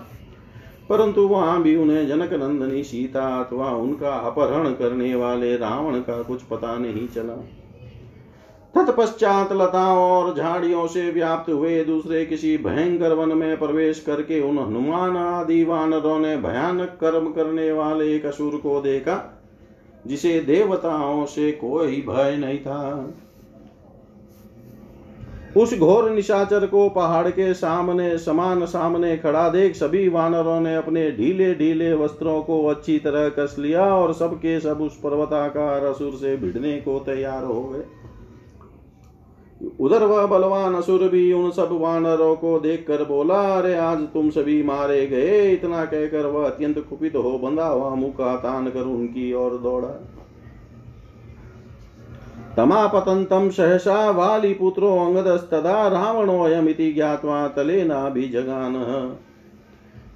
परंतु 0.89 1.23
वहाँ 1.23 1.63
भी 1.63 1.75
उन्हें 1.77 2.07
जनक 2.09 2.33
नंदनी, 2.33 2.83
सीता 2.85 3.27
अथवा 3.41 3.71
उनका 3.71 4.13
अपहरण 4.21 4.73
करने 4.73 5.15
वाले 5.15 5.57
रावण 5.57 6.01
का 6.01 6.23
कुछ 6.23 6.43
पता 6.43 6.77
नहीं 6.79 7.07
चला। 7.09 7.35
तत्पश्चात 8.75 9.53
लताओं 9.53 9.99
और 10.03 10.35
झाड़ियों 10.35 10.87
से 10.87 11.11
व्याप्त 11.11 11.51
हुए 11.51 11.85
दूसरे 11.85 12.25
किसी 12.27 12.57
भयंकर 12.59 13.13
वन 13.13 13.37
में 13.39 13.59
प्रवेश 13.59 14.01
करके 14.01 14.41
उन 14.41 14.59
हनुमान 14.59 15.17
आदि 15.17 15.63
वानरों 15.65 16.19
ने 16.19 16.37
भयानक 16.37 16.97
कर्म 17.01 17.31
करने 17.33 17.71
वाले 17.73 18.15
एक 18.17 18.27
असुर 18.27 18.57
को 18.57 18.81
देखा, 18.81 19.19
जिसे 20.07 20.41
देवताओं 20.41 21.25
से 21.27 21.51
कोई 21.53 22.01
भय 22.09 22.37
नहीं 22.37 22.59
था। 22.59 23.09
उस 25.57 25.79
घोर 25.79 26.11
निशाचर 26.11 26.67
को 26.67 26.89
पहाड़ 26.89 27.29
के 27.29 27.55
सामने, 27.55 28.19
समान 28.19 28.67
सामने 28.67 29.17
खड़ा 29.17 29.49
देख 29.49 29.75
सभी 29.75 30.09
वानरों 30.09 30.61
ने 30.61 30.77
अपने 30.77 31.11
ढीले 31.11 31.55
ढीले 31.55 31.95
वस्त्रों 31.95 32.43
को 32.43 32.67
अच्छी 32.67 32.99
तरह 32.99 33.29
कस 33.29 33.57
लिया 33.59 33.95
और 33.95 34.13
सबके 34.13 34.61
सब 34.61 34.81
उस 34.81 34.97
पर्वताकार 34.97 35.85
असुर 35.85 36.13
से 36.13 36.37
भिड़ने 36.37 36.73
को 36.73 36.99
तैयार 36.99 37.45
हो 37.45 37.65
गए। 37.65 37.83
उधर 39.81 40.05
वह 40.05 40.27
बलवान 40.27 40.75
असुर 40.75 41.09
भी 41.09 41.33
उन 41.33 41.51
सब 41.51 41.69
वानरों 41.73 42.37
को 42.37 42.61
देखकर 42.61 43.05
बोला, 43.05 43.59
अरे, 43.59 43.75
आज 43.75 43.99
तुम 43.99 44.31
सभी 44.31 44.63
मारे 44.63 45.07
गए? 45.07 45.51
इतना 45.53 45.85
कहकर 45.85 46.27
वह 46.27 46.47
अत्यंत 46.47 46.79
कुपित 46.79 47.17
हो 47.17 47.39
बंधा 47.39 47.67
हुआ 47.67 47.95
मुका 47.95 48.37
तान 48.37 48.71
कर 48.71 48.81
उनकी 48.81 49.33
ओर 49.33 49.51
दौड़ा। 49.51 50.09
तमापतन्तं 52.57 53.49
सहसा 53.51 54.11
वालिपुत्रो 54.11 54.89
अङ्गदस्तदा 54.99 55.87
रावणोऽयमिति 55.89 56.93
ज्ञात्वा 56.93 57.47
तले 57.49 57.85
नाभिजगान 57.85 58.75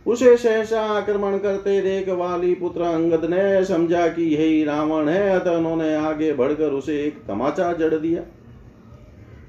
उसे 0.06 0.36
सहसा 0.36 0.80
आक्रमण 0.88 1.36
करते 1.38 1.80
देख 1.82 2.08
वाली 2.08 2.54
पुत्र 2.54 2.82
अंगद 2.82 3.24
ने 3.24 3.64
समझा 3.64 4.06
कि 4.08 4.24
यही 4.24 4.64
रावण 4.64 5.08
है, 5.08 5.28
अतः 5.30 5.56
उन्होंने 5.56 5.94
आगे 5.96 6.32
बढ़कर 6.32 6.72
उसे 6.72 7.00
एक 7.00 7.16
तमाचा 7.28 7.72
जड़ 7.72 7.94
दिया। 7.94 8.22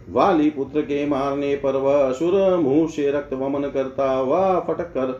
वाली 0.10 0.50
पुत्र 0.50 0.82
के 0.82 1.06
मारने 1.06 1.56
पर 1.56 1.76
वह 1.76 1.97
असुर 2.10 2.58
मुँह 2.58 2.88
से 2.88 3.12
रक्त 3.12 3.34
वमन 3.34 3.69
करता 3.69 4.12
हुआ 4.12 4.60
फटक 4.60 4.93
कर 4.93 5.12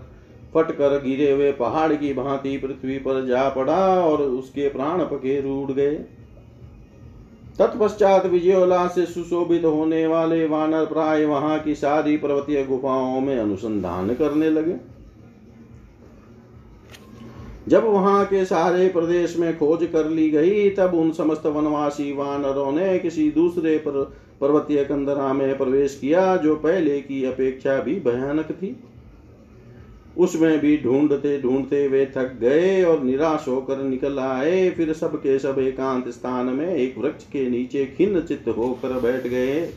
फट 0.54 0.72
कर 0.72 1.02
गिरे 1.02 1.32
हुए 1.32 1.52
पहाड़ 1.52 1.94
की 1.94 2.14
भांति 2.14 2.58
पृथ्वी 2.58 2.98
पर 2.98 3.26
जा 3.26 3.48
पड़ा 3.50 3.80
और 4.02 4.22
उसके 4.22 4.70
प्राण 4.70 5.04
पके 5.06 5.40
रूड 5.42 5.72
गए। 5.72 5.96
तत्पश्चात 7.60 8.26
विजयोल्लास 8.26 8.96
से 8.96 9.06
सुशोभित 9.06 9.66
होने 9.66 10.08
वाले 10.08 10.46
वानर 10.48 10.86
प्राय 10.86 11.26
वहाँ 11.26 11.60
की 11.60 11.76
सारी 11.76 12.18
पर्वतीय 12.18 12.64
गुफाओं 12.64 13.22
में 13.22 13.40
अनुसंधान 13.40 14.14
करने 14.14 14.50
लगे। 14.50 14.76
जब 17.68 17.84
वहाँ 17.84 18.26
के 18.26 18.46
सारे 18.46 18.88
प्रदेश 18.88 19.38
में 19.38 19.58
खोज 19.58 19.88
कर 19.94 20.10
ली 20.10 20.30
गई, 20.30 20.70
तब 20.70 20.94
उन 20.94 21.12
समस्त 21.12 21.46
वनवासी 21.46 22.12
वानरों 22.14 22.72
ने 22.72 23.00
किसी 23.00 23.32
दूसरे 23.32 23.78
पर 23.78 24.14
पर्वतीय 24.42 24.84
कंदरा 24.84 25.34
में 25.34 25.58
प्रवेश 25.58 25.98
किया, 26.02 26.36
जो 26.36 26.56
पहले 26.56 27.02
की 27.02 27.24
अपेक्षा 27.26 27.80
भी 27.80 28.00
भयानक 28.00 28.52
थी। 28.52 28.76
उसमें 30.18 30.60
भी 30.60 30.78
ढूंढते 30.78 31.42
ढूंढते 31.42 31.88
वे 31.88 32.06
थक 32.18 32.38
गए 32.42 32.84
और 32.84 33.04
निराश 33.04 33.46
होकर 33.48 33.84
निकल 33.84 34.20
आए। 34.20 34.70
फिर 34.70 34.94
सब 34.94 35.16
के 35.16 35.38
सब 35.40 35.60
एकांत 35.60 36.08
स्थान 36.10 36.46
में 36.46 36.74
एक 36.76 36.98
वृक्ष 36.98 37.24
के 37.24 37.50
नीचे 37.50 37.86
खिन्न 37.98 38.22
चित्त 38.22 38.48
होकर 38.48 39.00
बैठ 39.00 39.28
गए। 39.28 39.70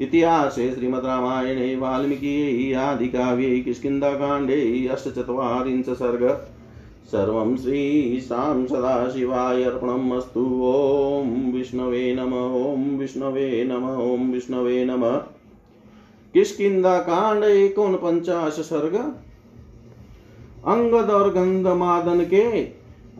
इतिहास 0.00 0.54
श्रीमद 0.54 1.04
रामायणे 1.04 1.74
वाल्मीकि 1.76 2.72
आदि 2.72 3.08
काव्ये 3.08 3.58
किष्किन्धाकाण्डे 3.60 4.86
अष्टचत्वारिंश 4.86 5.86
सर्ग। 5.86 6.28
सर्वं 7.06 7.56
श्रीशां 7.56 8.66
सदाशिवाय 8.66 9.62
अर्पणम् 9.62 10.12
अस्तु 10.12 10.40
ॐ 10.64 11.52
विष्णवे 11.52 12.14
नम 12.14 12.32
ॐ 12.34 12.98
विष्णवे 12.98 13.64
नम 13.64 13.84
ॐ 14.02 14.32
विष्णवे 14.32 14.84
नमः। 14.84 15.16
किष्किन्धाकाण्ड 16.34 17.44
एकोनपञ्चाश 17.44 18.52
सर्ग। 18.52 18.96
अंगद 20.64 21.10
और 21.10 21.30
गंधमादन 21.30 22.20
के 22.24 22.68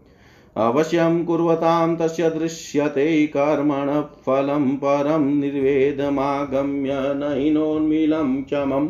अवश्यं 0.58 1.26
कुर्वतां 1.26 1.96
तस्य 1.96 2.30
दृश्यते 2.30 3.28
कर्मणः 3.28 4.02
फलं 4.02 4.78
परं 4.78 5.40
निर्वेदमागम्य 5.40 6.94
नैनोन्मिलं 6.94 8.44
क्षमम् 8.44 8.90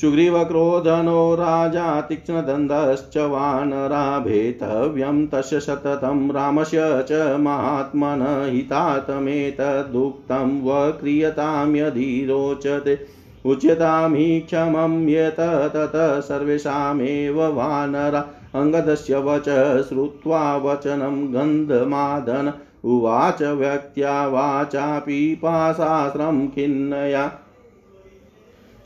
सुग्रीवक्रोधनो 0.00 1.34
राजा 1.34 2.00
तीक्ष्णदन्तश्च 2.00 3.16
वानराभेतव्यं 3.16 5.26
तस्य 5.26 5.60
सततं 5.60 6.30
रामस्य 6.30 7.06
च 7.10 7.36
महात्मन 7.40 8.50
हितातमेतदुक्तं 8.52 10.64
वक्रियतां 10.64 11.76
यदि 11.76 12.26
रोचते 12.30 13.06
उच्यतां 13.46 14.40
क्षमं 14.40 15.08
यत 15.08 15.72
तत 15.74 16.20
सर्वेषामेव 16.24 17.42
वानरा। 17.42 18.35
अङ्गदस्य 18.56 19.18
वच 19.18 19.88
श्रुत्वा 19.88 20.56
वचनं 20.56 21.34
गन्धमादन 21.34 22.52
उवाच 22.84 23.42
व्यक्त्या 23.42 24.26
वाचापि 24.26 25.40
पाशास्त्रं 25.42 26.48
खिन्नया। 26.48 27.32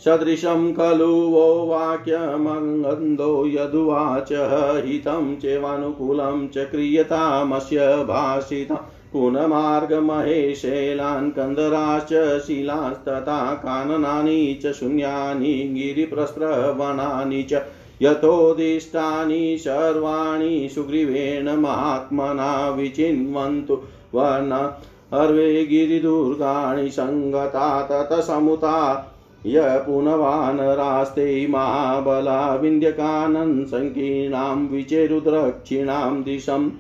सदृशं 0.05 0.75
खलु 0.75 1.07
वो 1.07 1.67
वाक्यमङ्गन्धो 1.67 3.47
यदुवाच 3.47 4.29
हितं 4.85 5.37
चेवानुकूलं 5.37 6.49
च 6.49 6.69
क्रियतामस्य 6.71 8.05
भाषिता। 8.05 8.87
पुनमार्गमहेशैलान् 9.13 11.31
कन्दराश्च 11.31 12.47
शिलास्तथा 12.47 13.55
काननानि 13.55 14.61
च 14.63 14.73
शून्यानि 14.73 15.71
गिरिप्रस्रवणानि 15.75 17.43
च 17.43 17.55
यतोदिष्टानि 18.03 19.59
सर्वाणि 19.59 20.71
सुग्रीवेण 20.75 21.57
महात्मना 21.57 22.71
विचिन्वन्तु। 22.71 23.83
वर्ण 24.15 24.69
हर्वे 25.15 25.65
गिरिदुर्गाणि 25.65 26.91
सङ्गता 26.91 27.83
ततसमुता 27.83 29.07
य 29.47 29.61
पुनवानरास्ते 29.61 31.47
महाबला 31.47 32.55
विन्द्यकानन् 32.55 33.67
सङ्कीर्णां 33.67 34.69
विचेरुद्रक्षिणां 34.69 36.23
दिशम् 36.23 36.71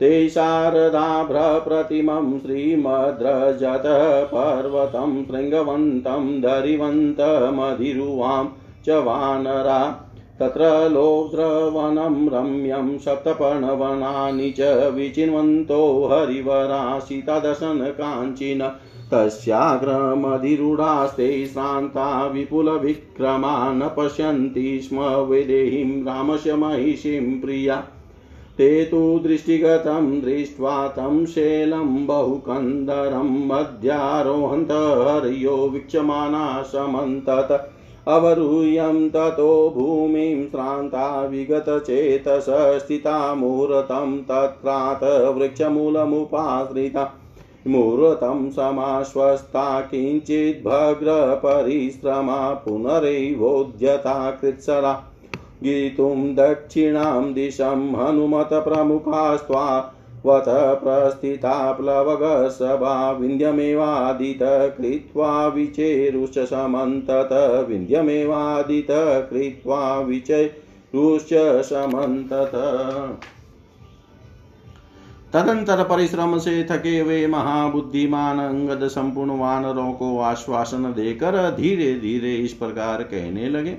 ते 0.00 0.28
शारदाभ्रप्रतिमं 0.28 2.38
श्रीमद्रजत 2.38 3.82
पर्वतं 4.34 5.24
शृङ्गवन्तं 5.24 6.40
धरिवन्तमधिरुवां 6.40 8.46
च 8.86 8.88
वानरा। 8.88 10.05
तत्र 10.40 10.88
लौद्रवनं 10.92 12.28
रम्यं 12.28 12.98
सप्तपर्णवनानि 12.98 14.50
च 14.50 14.92
विचिन्वन्तो 14.94 16.08
हरिवराशितदशनकाञ्चिन 16.12 18.70
तस्याग्रमधिरूढास्ते 19.12 21.46
श्रान्ता 21.46 22.26
विपुलविक्रमा 22.26 23.72
न 23.72 23.90
पश्यन्ति 23.96 24.80
स्म 24.84 24.98
वैदेहीं 24.98 26.04
रामस्य 26.04 26.54
महिषीं 26.54 27.40
प्रिया। 27.40 27.84
ते 28.58 28.84
तु 28.84 29.20
दृष्टिगतं 29.22 30.20
दृष्ट्वा 30.20 30.88
तं 30.88 31.26
शैलं 31.26 32.06
बहुकन्दरं 32.06 33.48
मध्यारोहन्त 33.48 34.70
हर्यो 34.70 35.68
वीक्षमाना 35.68 36.62
समन्तत 36.62 37.72
अवरूह्यं 38.08 39.10
ततो 39.10 39.74
भूमिं 39.76 40.48
श्रान्ता 40.48 41.24
विगतचेतस 41.24 42.46
स्थिता 42.50 43.34
मुहूर्तं 43.34 44.22
तत्रात 44.22 45.36
वृक्षमूलमुपाश्रिता। 45.36 47.14
मुहूर्तं 47.66 48.50
समाश्वस्ता 48.50 49.80
किञ्चिद्भग्रपरिश्रमा 49.80 52.50
पुनरैवोद्यता 52.50 54.30
कृत्सरा। 54.30 55.04
गीतुं 55.62 56.34
दक्षिणां 56.34 57.32
दिशं 57.32 57.96
हनुमतप्रमुखास्त्वा 57.96 59.92
वत 60.26 60.44
प्रस्थिता 60.82 61.72
प्लवगसभा 61.72 63.10
विन्ध्यमेवादित 63.10 64.38
कृत्वा 64.78 65.46
विचेरुश्च 65.46 66.38
समन्तत 66.38 67.32
विन्ध्यमेवादित 67.68 68.86
कृत्वा 69.30 69.98
विचेरुश्च 70.00 71.34
समन्तत। 71.62 72.52
तदंतर 75.32 75.82
परिश्रम 75.84 76.38
से 76.38 76.62
थके 76.64 76.98
हुए 76.98 77.26
महाबुद्धिमान 77.26 78.38
अंगद 78.38 78.86
संपूर्ण 78.88 79.38
वानरों 79.38 79.92
को 79.92 80.18
आश्वासन 80.20 80.92
देकर 80.92 81.36
धीरे 81.50 81.92
धीरे 81.94 82.34
इस 82.34 82.52
प्रकार 82.52 83.02
कहने 83.02 83.48
लगे। 83.48 83.76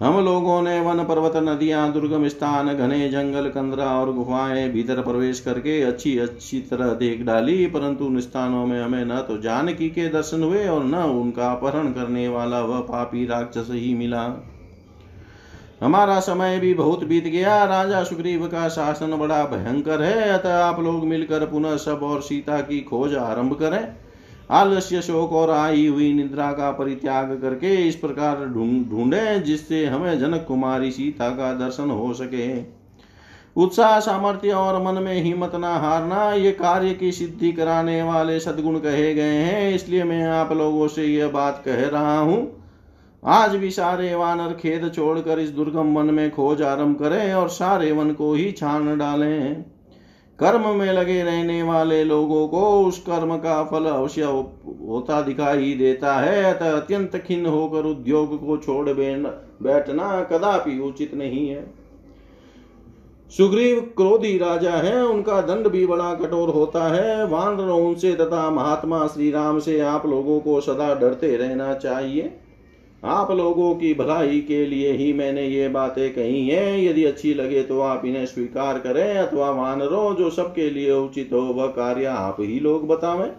हम 0.00 0.24
लोगों 0.24 0.62
ने 0.62 0.80
वन 0.80 1.04
पर्वत, 1.04 1.36
नदियाँ, 1.36 1.92
दुर्गम 1.92 2.28
स्थान, 2.28 2.72
घने 2.74 3.08
जंगल, 3.08 3.48
कंदरा 3.48 3.84
और 3.84 4.12
गुफाएँ 4.12 4.68
भीतर 4.68 5.02
प्रवेश 5.02 5.40
करके 5.40 5.82
अच्छी 5.82 6.18
अच्छी 6.18 6.60
तरह 6.60 6.92
देख 6.94 7.22
डाली, 7.22 7.66
परंतु 7.66 8.04
उन 8.04 8.20
स्थानों 8.20 8.66
में 8.66 8.80
हमें 8.82 9.04
न 9.04 9.20
तो 9.28 9.38
जानकी 9.38 9.90
के 9.90 10.08
दर्शन 10.08 10.42
हुए 10.42 10.66
और 10.68 10.84
न 10.84 10.94
उनका 10.94 11.52
अपहरण 11.52 11.92
करने 11.92 12.28
वाला 12.28 12.60
वह 12.60 12.80
पापी 12.80 13.26
राक्षस 13.26 13.68
ही 13.70 13.94
मिला। 13.94 14.48
हमारा 15.82 16.20
समय 16.20 16.58
भी 16.58 16.74
बहुत 16.74 17.04
बीत 17.04 17.24
गया। 17.24 17.64
राजा 17.64 18.02
सुग्रीव 18.04 18.46
का 18.46 18.68
शासन 18.68 19.16
बड़ा 19.16 19.44
भयंकर 19.44 20.02
है। 20.02 20.28
अतः 20.30 20.64
आप 20.64 20.80
लोग 20.80 21.04
मिलकर 21.04 21.46
पुनः 21.46 21.76
सब 21.76 22.02
और 22.02 22.20
सीता 22.22 22.60
की 22.60 22.80
खोज 22.80 23.14
आरंभ 23.14 23.54
करें। 23.54 24.01
आलस्य 24.52 25.00
शोक 25.02 25.32
और 25.32 25.50
आई 25.50 25.86
हुई 25.86 26.12
निद्रा 26.12 26.50
का 26.52 26.70
परित्याग 26.72 27.30
करके 27.42 27.74
इस 27.88 27.94
प्रकार 27.96 28.44
ढूंढे 28.46 29.38
जिससे 29.40 29.84
हमें 29.86 30.18
जनक 30.18 30.44
कुमारी 30.48 30.90
सीता 30.90 31.28
का 31.30 31.52
दर्शन 31.58 31.90
हो 31.90 32.12
सके। 32.14 32.48
उत्साह, 33.56 33.98
सामर्थ्य 34.00 34.50
और 34.50 34.82
मन 34.82 35.02
में 35.02 35.22
हिम्मत 35.22 35.52
न 35.54 35.64
हारना, 35.64 36.32
ये 36.32 36.52
कार्य 36.52 36.94
की 36.94 37.12
सिद्धि 37.12 37.52
कराने 37.52 38.02
वाले 38.02 38.38
सदगुण 38.40 38.78
कहे 38.78 39.14
गए 39.14 39.36
हैं। 39.36 39.74
इसलिए 39.74 40.04
मैं 40.04 40.24
आप 40.24 40.52
लोगों 40.52 40.88
से 40.88 41.04
यह 41.04 41.28
बात 41.28 41.62
कह 41.64 41.86
रहा 41.88 42.18
हूँ। 42.18 42.40
आज 43.22 43.54
भी 43.56 43.70
सारे 43.70 44.14
वानर 44.14 44.52
खेद 44.52 44.90
छोड़कर 44.94 45.38
इस 45.38 45.50
दुर्गम 45.50 45.94
वन 45.94 46.14
में 46.14 46.30
खोज 46.30 46.62
आरंभ 46.62 46.98
करें 46.98 47.34
और 47.34 47.48
सारे 47.48 47.92
वन 47.92 48.12
को 48.12 48.32
ही 48.34 48.50
छान 48.52 48.96
डालें। 48.98 49.64
कर्म 50.38 50.76
में 50.76 50.92
लगे 50.92 51.22
रहने 51.22 51.62
वाले 51.62 52.04
लोगों 52.04 52.48
को 52.48 52.86
उस 52.86 52.98
कर्म 52.98 53.36
का 53.36 53.64
फल 53.64 53.84
अवश्य 53.84 54.22
होता 54.22 55.20
दिखाई 55.22 55.74
देता 55.74 56.14
है। 56.14 56.54
अतः 56.54 56.76
अत्यंत 56.76 57.16
खिन्न 57.16 57.46
होकर 57.46 57.84
उद्योग 57.84 58.46
को 58.46 58.56
छोड़ 58.56 58.88
बैठना 58.88 60.20
कदापि 60.22 60.78
उचित 60.78 61.14
नहीं 61.14 61.48
है। 61.48 61.74
सुग्रीव 63.30 63.80
क्रोधी 63.96 64.38
राजा 64.38 64.70
है, 64.70 65.06
उनका 65.06 65.40
दंड 65.40 65.68
भी 65.68 65.86
बड़ा 65.86 66.14
कठोर 66.14 66.48
होता 66.48 66.84
है। 66.94 67.26
वानरों 67.26 67.94
से 67.94 68.12
तथा 68.12 68.50
महात्मा 68.50 69.06
श्री 69.06 69.30
राम 69.30 69.58
से 69.58 69.80
आप 69.80 70.06
लोगों 70.06 70.40
को 70.40 70.60
सदा 70.60 70.94
डरते 70.94 71.36
रहना 71.36 71.74
चाहिए। 71.74 72.38
आप 73.02 73.30
लोगों 73.30 73.74
की 73.74 73.92
भलाई 73.94 74.40
के 74.40 74.64
लिए 74.66 74.92
ही 74.92 75.12
मैंने 75.12 75.46
ये 75.46 75.68
बातें 75.68 76.12
कही 76.14 76.48
हैं। 76.48 76.78
यदि 76.80 77.04
अच्छी 77.04 77.32
लगे 77.34 77.62
तो 77.62 77.80
आप 77.80 78.04
इन्हें 78.04 78.26
स्वीकार 78.26 78.78
करें, 78.78 79.14
अथवा 79.14 79.50
वानरों 79.50 80.14
जो 80.16 80.30
सबके 80.30 80.68
लिए 80.70 80.92
उचित 80.92 81.30
हो, 81.32 81.40
वह 81.40 81.66
कार्य 81.66 82.04
आप 82.04 82.36
ही 82.40 82.60
लोग 82.60 82.86
बतावें। 82.88 83.30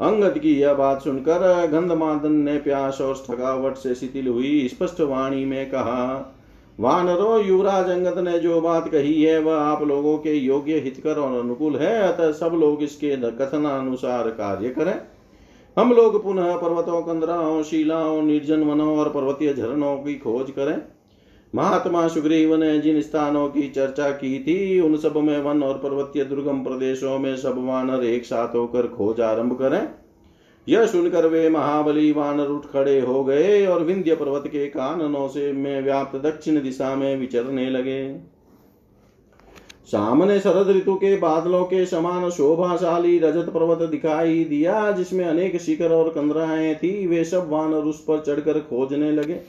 अंगद 0.00 0.38
की 0.38 0.54
यह 0.54 0.74
बात 0.74 1.02
सुनकर 1.02 1.66
गंधमादन 1.66 2.32
ने 2.32 2.56
प्यास 2.58 3.00
और 3.00 3.22
थकावट 3.30 3.76
से 3.76 3.94
शिथिल 3.94 4.28
हुई। 4.28 4.68
स्पष्ट 4.68 5.00
वाणी 5.00 5.44
में 5.44 5.70
कहा 5.70 6.36
वानरो 6.78 7.38
युवराज 7.38 7.88
अंगद 7.90 8.18
ने 8.18 8.38
जो 8.38 8.60
बात 8.60 8.88
कही 8.88 9.22
है, 9.22 9.38
वह 9.38 9.54
आप 9.54 9.82
लोगों 9.82 10.16
के 10.18 10.34
योग्य 10.34 10.78
हितकर 10.78 11.14
और 11.14 11.38
अनुकूल 11.40 11.76
है। 11.76 11.96
अतः 12.02 12.32
सब 12.32 12.54
लोग 12.54 12.82
इसके 12.82 13.16
कथनानुसार 13.16 14.30
कार्य 14.30 14.68
करें। 14.68 14.94
हम 15.78 15.92
लोग 15.92 16.22
पुनः 16.22 16.56
पर्वतों, 16.56 17.02
कंदराओं, 17.02 17.62
शिलाओं, 17.62 18.22
निर्जन 18.22 18.60
वनों 18.60 18.98
और 18.98 19.08
पर्वतीय 19.08 19.54
झरनों 19.54 19.96
की 19.96 20.14
खोज 20.14 20.50
करें। 20.50 20.82
महात्मा 21.54 22.08
सुग्रीव 22.08 22.56
ने 22.56 22.78
जिन 22.78 23.00
स्थानों 23.02 23.48
की 23.48 23.68
चर्चा 23.68 24.10
की 24.10 24.38
थी, 24.38 24.80
उन 24.80 24.96
सब 24.96 25.16
में 25.16 25.40
वन 25.40 25.62
और 25.62 25.74
पर्वतीय 25.74 26.24
दुर्गम 26.24 26.64
प्रदेशों 26.64 27.18
में 27.18 27.36
सब 27.36 27.66
वानर 27.66 28.04
एक 28.04 28.24
साथ 28.24 28.54
होकर 28.54 28.86
खोज 28.86 29.20
आरंभ 29.20 29.58
करें। 29.58 29.88
यह 30.68 30.86
सुनकर 30.86 31.26
वे 31.26 31.48
महाबली 31.48 32.12
वानर 32.12 32.46
उठ 32.46 32.66
खड़े 32.66 33.00
हो 33.00 33.24
गए 33.24 33.66
और 33.66 33.84
विंध्य 33.84 34.14
पर्वत 34.14 34.44
के 34.46 34.66
काननों 34.66 35.28
से 35.28 35.52
में 35.52 35.82
व्याप्त 35.82 36.16
दक्षिण 36.16 36.62
दिशा 36.62 36.94
में 36.94 37.16
विचरने 37.16 37.70
लगे। 37.70 38.31
सामने 39.88 40.38
शरद 40.40 40.68
ऋतु 40.68 40.94
के 40.94 41.16
बादलों 41.16 41.64
के 41.64 41.84
समान 41.86 42.28
शोभाशाली 42.30 43.18
रजत 43.18 43.48
पर्वत 43.48 43.88
दिखाई 43.90 44.44
दिया, 44.44 44.90
जिसमें 44.92 45.24
अनेक 45.24 45.60
शिखर 45.60 45.92
और 45.92 46.08
कंदराएँ 46.08 46.74
थी। 46.74 47.06
वे 47.06 47.24
सब 47.24 47.50
वानर 47.50 47.84
उस 47.84 48.00
पर 48.00 48.20
चढ़कर 48.20 48.60
खोजने 48.60 49.10
लगे। 49.12 49.40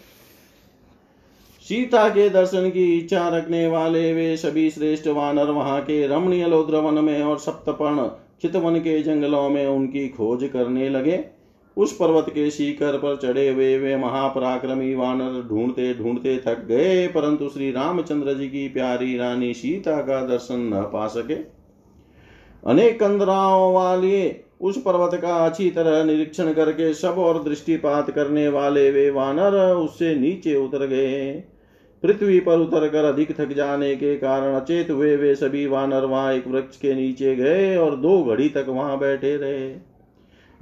सीता 1.66 2.10
के 2.10 2.30
दर्शन 2.30 2.70
की 2.70 2.98
इच्छा 2.98 3.28
रखने 3.30 3.68
वाले 3.68 4.14
वे 4.14 4.36
सभी 4.38 4.70
श्रेष्ठ 4.70 5.08
वानर 5.08 5.52
वहाँ 5.52 5.82
के 5.82 6.08
रमणीय 6.08 6.48
लोद्रवन 6.48 7.04
में 7.04 7.22
और 7.24 7.38
सप्तपर्ण 7.40 8.08
चितवन 8.42 8.80
के 8.80 9.02
जंगलों 9.04 9.50
में 9.50 9.66
उनकी 9.68 10.08
खोज 10.10 10.50
करने 10.54 10.90
लगे। 10.90 11.43
उस 11.78 11.96
पर्वत 11.98 12.26
के 12.30 12.50
शिखर 12.52 12.98
पर 12.98 13.16
चढ़े 13.18 13.48
हुए 13.50 13.78
वे 13.80 13.96
महापराक्रमी 13.98 14.94
वानर 14.96 15.42
ढूंढते 15.50 15.94
ढूंढते 15.94 16.38
थक 16.38 16.66
गए, 16.66 17.08
परंतु 17.08 17.50
श्री 17.50 17.72
रामचंद्र 17.72 18.34
जी 18.34 18.48
की 18.48 18.68
प्यारी 18.70 19.18
रानी 19.18 19.54
सीता 19.54 20.02
का 20.02 20.22
दर्शन 20.28 20.70
न 20.74 20.82
पा 20.94 21.08
सके। 21.10 21.36
अनेक 22.64 23.00
कंदराओं 23.00 23.74
वाले 23.74 24.36
उस 24.62 24.78
पर्वत 24.82 25.20
का 25.22 25.36
अच्छी 25.46 25.70
तरह 25.70 26.04
निरीक्षण 26.04 26.52
करके 26.54 26.94
सब 26.94 27.16
और 27.20 27.44
दृष्टिपात 27.44 28.12
करने 28.12 28.48
वाले 28.48 28.90
वे 28.92 29.10
वानर 29.10 29.56
उससे 29.76 30.14
नीचे 30.16 30.56
उतर 30.56 30.86
गए। 30.88 31.32
पृथ्वी 32.04 32.40
पर 32.40 32.60
उतर 32.60 32.88
कर 32.90 33.06
अधिक 33.06 33.32
थक 33.40 33.52
जाने 33.54 33.96
के 33.96 34.16
कारण 34.16 34.56
अचेत 34.56 34.92
हुए 34.92 35.16
वे 35.16 35.34
सभी 35.36 35.66
वानर 35.68 36.06
वहाँ 36.06 36.34
एक 36.34 36.48
वृक्ष 36.48 36.78
के 36.78 36.94
नीचे 36.96 37.36
गए 37.36 37.76
और 37.78 37.96
दो 37.96 38.24
घड़ी 38.24 38.48
तक 38.50 38.66
वहाँ 38.70 38.98
बैठे 39.00 39.36
रहे। 39.38 39.70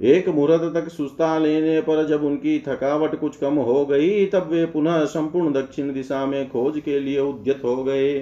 एक 0.02 0.28
मुहूर्त 0.28 0.62
तक 0.74 0.88
सुस्ता 0.88 1.38
लेने 1.38 1.80
पर 1.80 2.06
जब 2.06 2.24
उनकी 2.24 2.58
थकावट 2.68 3.20
कुछ 3.20 3.36
कम 3.36 3.54
हो 3.54 3.86
गई, 3.86 4.26
तब 4.26 4.48
वे 4.52 4.64
पुनः 4.66 5.04
संपूर्ण 5.04 5.52
दक्षिण 5.52 5.92
दिशा 5.92 6.26
में 6.26 6.50
खोज 6.50 6.80
के 6.84 7.00
लिए 7.00 7.20
उद्यत 7.20 7.60
हो 7.64 7.84
गए। 7.84 8.18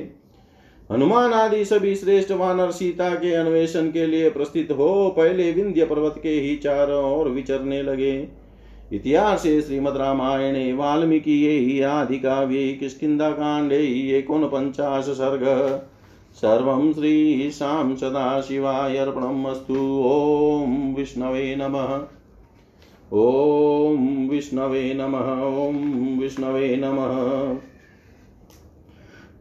हनुमान 0.92 1.32
आदि 1.32 1.64
सभी 1.64 1.94
श्रेष्ठ 1.94 2.32
वानर 2.32 2.70
सीता 2.70 3.14
के 3.14 3.34
अन्वेषण 3.34 3.90
के 3.90 4.06
लिए 4.06 4.30
प्रस्थित 4.30 4.70
हो 4.70 5.14
पहले 5.16 5.52
विंध्य 5.52 5.84
पर्वत 5.84 6.14
के 6.22 6.28
ही 6.28 6.56
चारों 6.56 7.20
ओर 7.20 7.28
विचरने 7.28 7.82
लगे। 7.82 8.28
इतिहास 8.92 9.42
श्रीमद 9.42 9.96
रामायणे, 9.96 10.72
वाल्मीकि 10.72 11.80
आदिकाव्ये 11.80 12.72
किष्किन्धाकाण्डे 12.72 13.78
एकोनपञ्चाश 14.18 15.04
सर्ग? 15.04 15.44
सर्वं 16.32 16.92
श्रीशां 16.92 17.96
सदाशिवाय 17.96 18.96
अर्पणम् 18.96 19.46
अस्तु 19.46 20.02
ॐ 20.04 20.94
विष्णवे 20.94 21.56
नमः। 21.56 21.94
ॐ 23.12 24.28
विष्णवे 24.28 24.94
नमः। 24.94 25.32
ॐ 25.42 26.18
विष्णवे 26.20 26.76
नमः। 26.76 27.54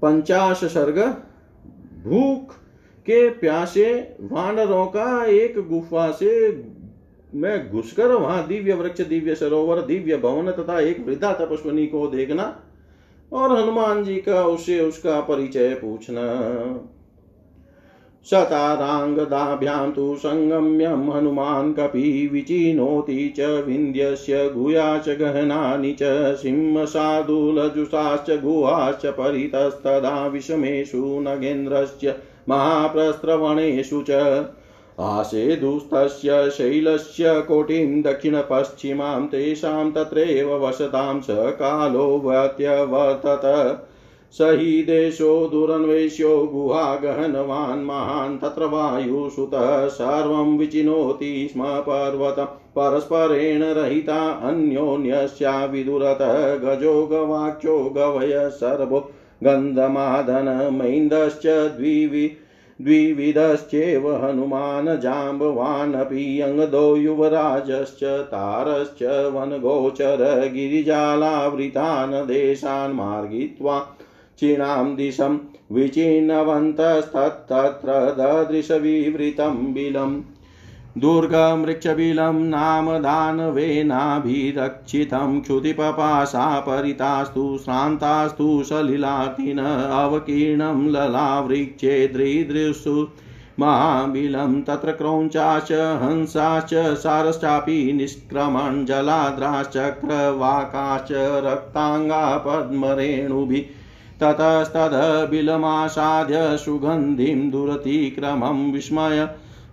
पंचाश 0.01 0.57
सर्ग 0.57 0.99
भूख 2.07 2.53
के 3.01 3.29
प्यासे 3.29 4.17
वानरों 4.21 4.85
का 4.85 5.25
एक 5.25 5.67
गुफा 5.67 6.11
से 6.11 6.63
मैं 7.35 7.71
घुसकर 7.71 8.07
वहाँ 8.07 8.47
दिव्य 8.47 8.73
वृक्ष, 8.73 9.01
दिव्य 9.01 9.35
सरोवर, 9.35 9.81
दिव्य 9.81 10.17
भवन 10.17 10.51
तथा 10.51 10.79
एक 10.79 11.05
वृद्धा 11.07 11.33
तपस्वनी 11.33 11.87
को 11.87 12.07
देखना। 12.07 12.63
और 13.33 13.51
हनुमान 13.57 14.03
जी 14.03 14.15
का 14.15 14.43
उसे 14.43 14.79
उसका 14.79 15.19
परिचय 15.21 15.73
पूछना। 15.73 16.25
शताराङ्गदाभ्यां 18.29 19.91
तु 19.91 20.15
सङ्गम्यं 20.15 21.11
हनुमान् 21.11 21.73
कपि 21.73 22.29
विचिनोति 22.33 23.33
च 23.37 23.39
विन्द्यस्य 23.67 24.49
गुया 24.49 24.97
च 24.97 25.09
गहनानि 25.09 25.95
च 26.01 26.35
सिंहसादुलजुषाश्च 26.35 28.31
गुहाश्च 28.43 29.05
परितस्तदा 29.05 30.27
विषमेषु 30.27 31.19
नगेन्द्रस्य 31.21 32.15
महाप्रस्रवणेषु 32.49 34.03
च 34.09 34.09
आसेदुस्तस्य 34.99 36.49
शैलस्य 36.49 37.41
कोटिं 37.41 38.01
दक्षिणपश्चिमां 38.01 39.27
तेषां 39.27 39.91
तत्रैव 39.91 40.67
वसतां 40.67 41.21
स 41.21 41.27
कालो 41.31 42.21
व्यत्यवर्तत 42.25 43.85
स 44.31 44.37
हि 44.41 44.83
देशो 44.83 45.47
दुरन्वेष्यो 45.47 46.49
गुहागहनवान् 46.53 47.85
महान् 47.85 48.39
तत्र 48.39 48.65
वायुसुतः 48.65 49.87
सर्वं 49.87 50.57
विचिनोति 50.57 51.49
स्म 51.51 51.63
पर्वतं। 51.63 52.45
परस्परेण 52.45 53.63
रहिता 53.63 54.29
अन्योन्यस्या 54.29 55.65
विदुरतः। 55.65 56.55
गजो 56.55 57.05
गवाक्षो 57.05 57.89
गवय 57.89 58.49
सर्वो 58.49 59.11
गन्धमादनमैन्दश्च 59.43 61.47
द्विवि 61.47 62.31
द्विविधश्चेव 62.81 64.05
हनुमान् 64.23 64.87
जाम्बवानपि 65.05 66.25
अङ्गदो 66.45 66.83
युवराजश्च 66.95 68.03
तारश्च 68.33 69.01
वनगोचर 69.35 70.21
गिरिजालावृतान् 70.53 72.15
देशान् 72.27 72.95
मार्गित्वा 73.01 73.79
चीणां 74.39 74.95
दिशं 74.95 75.37
विचिन्नवन्तस्तत्र 75.77 76.69
ददृशविवृतं 78.19 79.55
बिलम् 79.73 80.17
दुर्गमृक्षबिलं 80.99 82.33
नाम 82.33 82.97
दानवेनाभिरक्षितं 82.97 85.41
क्षुतिपपाशा 85.41 86.59
परितास्तु, 86.59 87.59
श्रान्तास्तु, 87.63 88.63
सलिलातिन 88.63 89.59
अवकीर्णं 89.59 90.89
ललावृक्षे 90.89 92.07
दृदृशु 92.07 93.07
महाबिलं 93.59 94.61
तत्र 94.61 94.91
क्रौञ्चाश्च, 94.91 95.71
हंसाश्च, 95.71 96.97
सारश्चापि 96.97 97.93
निष्क्रमण 97.93 98.85
जलाद्राश्चक्रवाकाश्च 98.85 101.41
रक्ताङ्गा 101.45 102.37
पद्मरेणुभिः 102.37 103.63
ततस्तदबिलमासाद्य 104.23 106.57
सुगन्धिं 106.57 107.49
दुरतिक्रमं 107.49 108.71
विस्मय। 108.71 109.27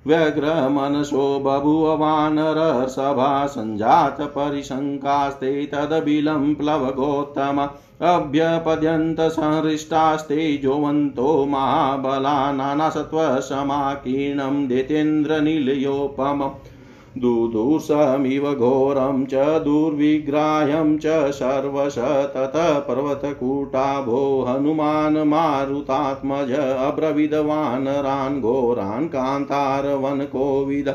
व्यग्रमनसो 0.07 1.43
बभूव 1.45 1.97
वानरसभा 1.97 3.47
सञ्जातपरिशङ्कास्ते 3.47 5.67
तदबिलं 5.67 6.55
प्लवगोत्तम। 6.55 7.69
अभ्यपद्यन्तसंहृष्टास्ते 8.07 10.57
जोवन्तो 10.57 11.47
महाबला 11.47 12.53
नानासत्त्वसमाकीर्णं 12.53 14.69
दैतेन्द्रनिलयोपमम् 14.69 16.76
दुदुसमिव 17.21 18.53
घोरं 18.55 19.25
च 19.27 19.35
दुर्विग्राह्यं 19.65 20.97
च 20.99 21.31
सर्वश 21.31 21.95
ततः 22.35 22.79
पर्वतकूटाभो 22.79 24.21
हनुमान् 24.49 25.17
मारुतात्मज 25.29 26.53
अब्रविदवानरान् 26.53 28.41
घोरान् 28.41 29.09
कान्तारवनकोविद 29.09 30.89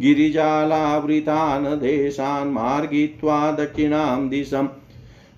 गिरिजालावृतान् 0.00 1.66
देशान् 1.78 2.52
मार्गित्वा 2.52 3.40
दक्षिणां 3.52 4.28
दिशम् 4.28 4.68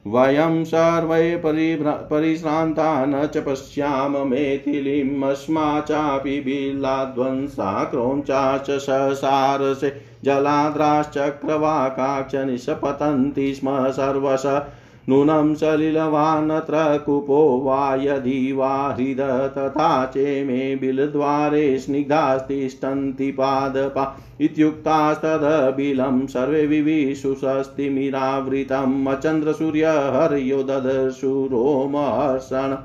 वयं 0.06 0.62
सर्वे 0.64 1.36
परिश्रान्ता 1.44 3.04
न 3.06 3.26
च 3.26 3.42
पश्याम 3.46 4.16
मेथिलीमस्मा 4.28 5.80
चापि 5.80 6.40
बिलाध्वंसा 6.40 7.72
क्रौञ्चाश्च 7.84 8.70
ससारसे 8.80 9.90
जलाद्राश्चक्रवाकाक्ष 10.24 12.34
निशपतन्ति 12.34 13.54
स्म 13.54 13.90
सर्वश। 13.90 14.62
नूनं 15.08 15.54
सलिलवानत्र 15.54 16.98
कुपो 16.98 17.62
वा 17.64 17.94
यदि 17.94 18.52
वा 18.52 18.96
हृद 18.98 19.52
तथा 19.58 20.06
चेमे 20.06 20.76
बिलद्वारे 20.76 21.78
स्निग्धास्तिष्ठन्ति 21.78 23.30
पादपा 23.30 24.18
इत्युक्तास्तदबिलं 24.40 26.26
सर्वे 26.26 26.66
विविशुषस्तिमिरावृतम् 26.66 29.06
अचन्द्रसूर्यहर्यो 29.06 30.62
ददर्शु 30.62 31.48
रोमहर्षण। 31.52 32.76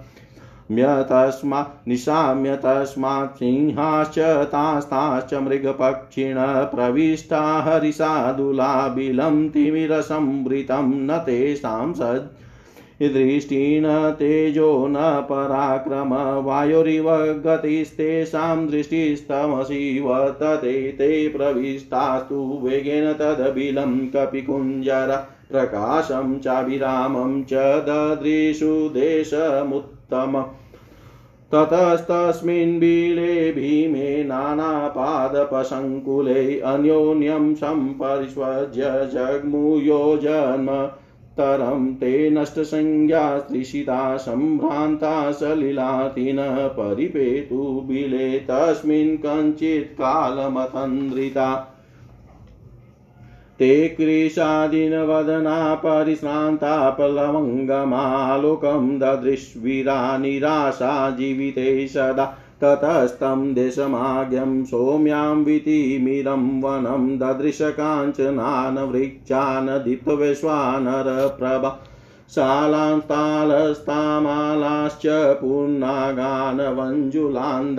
म्यतस्मा 0.72 1.62
निशाम्यतस्मात् 1.88 3.38
सिंहाश्च 3.38 4.18
तास्ताश्च 4.52 5.34
मृगपक्षिण 5.34 6.38
प्रविष्टा 6.74 7.42
हरिसादुलाबिलं 7.66 9.48
तिमिरसंवृतं 9.50 10.92
न 11.08 11.18
तेषां 11.18 11.94
सज् 11.94 12.34
दृष्टिन 13.02 13.86
तेजो 14.12 14.88
न 14.88 14.98
पराक्रम 15.30 16.14
वायुरिव 16.46 17.10
गतिस्तेषां 17.46 18.68
दृष्टिस्तमसिव 18.68 20.08
तते 20.42 20.76
ते 20.92 21.28
प्रविष्टास्तु 21.28 22.42
वेगेन 22.64 23.12
तदबिलं 23.14 23.98
कपिकुञ्जर 24.16 25.16
प्रकाशं 25.52 26.38
चाभिरामं 26.40 27.44
च 27.44 27.68
ददृशु 27.88 28.74
देशमुत् 28.90 29.95
उत्तम। 30.06 30.46
ततस्तस्मिन् 31.52 32.80
बीले 32.80 33.52
भीमे 33.52 34.24
नानापादपसङ्कुले 34.24 36.60
अन्योन्यं 36.60 37.56
सम्परिष्वज्य 37.56 38.84
जग्मुयो 38.86 40.18
जन्म। 40.18 40.90
तरं 41.38 41.94
ते 41.94 42.30
नष्टसंज्ञा 42.30 43.40
त्रिषिता 43.40 44.18
सम्भ्रान्ता 44.18 45.32
सलिलातिन 45.32 46.38
परिपेतु 46.50 47.84
बिले। 47.86 48.40
तस्मिन् 48.40 49.18
कञ्चित् 49.18 49.94
कालमतन्द्रिता 49.94 51.72
ते 53.60 53.68
कृशादिनवदना 53.98 55.60
परिश्रान्ता 55.84 56.72
प्लवङ्गमालोकं 56.98 58.88
ददृश्वीरा 59.00 59.96
निराशा 60.24 60.90
जीविते 61.20 61.68
सदा 61.94 62.26
ततस्तं 62.64 63.54
देशमाज्ञं 63.54 64.52
सौम्यां 64.66 65.36
वितिमिरं 65.46 66.44
वनं 66.62 67.08
ददृशकाञ्चनान् 67.24 68.78
वृक्षान् 68.92 69.72
दीप्तवैश्वानरप्रभा 69.86 71.72
शालां 72.36 73.00
तालस्तामालाश्च 73.10 75.04
पूर्णागान् 75.42 76.62
वञ्जुलान् 76.78 77.76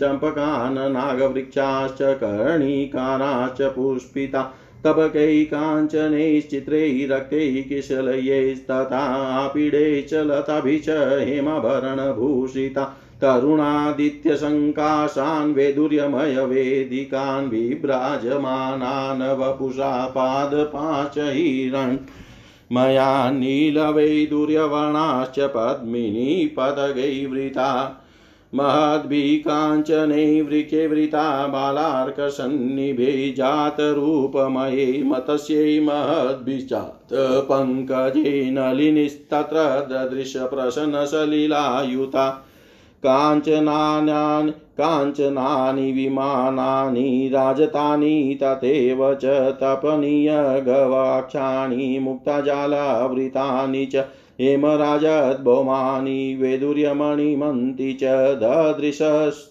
चम्पकान् 0.00 0.78
नागवृक्षाश्च 0.96 2.02
कर्णिकाराश्च 2.22 3.62
पुष्पिता 3.76 4.42
तपकैः 4.86 5.36
काञ्चनैश्चित्रैः 5.52 6.96
रक्तैः 7.10 7.54
किशलयैस्तथापीडे 7.68 9.84
च 10.10 10.12
लताभिः 10.30 10.80
च 10.86 10.96
हेमाभरणभूषिता 11.28 12.84
तरुणादित्यसङ्काशान् 13.22 15.54
वैदुर्यमयवेदिकान् 15.54 17.48
विभ्राजमानान् 17.50 19.22
वपुषा 19.40 19.90
पादपाचैरन् 20.16 21.96
मया 22.76 23.08
नीलवैदुर्यवर्णाश्च 23.30 25.38
पद्मिनी 25.56 26.30
पदगैवृता 26.56 27.70
महद्भिकाञ्चनैवृके 28.54 30.86
वृता 30.86 31.46
बालार्कसन्निभे 31.46 33.34
जातरूपमये 33.36 35.02
मतस्यै 35.06 35.80
महद्भिश्चात् 35.80 37.14
पङ्कजे 37.50 38.50
नलिनिस्तत्र 38.50 39.58
ददृशप्रशनसलिलायुता 39.90 42.30
काञ्चनानि 43.06 44.52
काञ्चनानि 44.80 45.92
विमानानि 45.92 47.30
राजतानि 47.34 48.38
तथैव 48.42 49.00
च 49.22 49.24
तपनीयगवाक्षाणि 49.62 50.38
मुक्ताजालावृतानि 51.98 53.84
च 53.94 54.04
हेमराजद्भौमानि 54.40 56.20
वैदुर्यमणिमन्ति 56.40 57.88
च 58.02 58.12
ददृशस्तुस्तत्र 58.42 59.50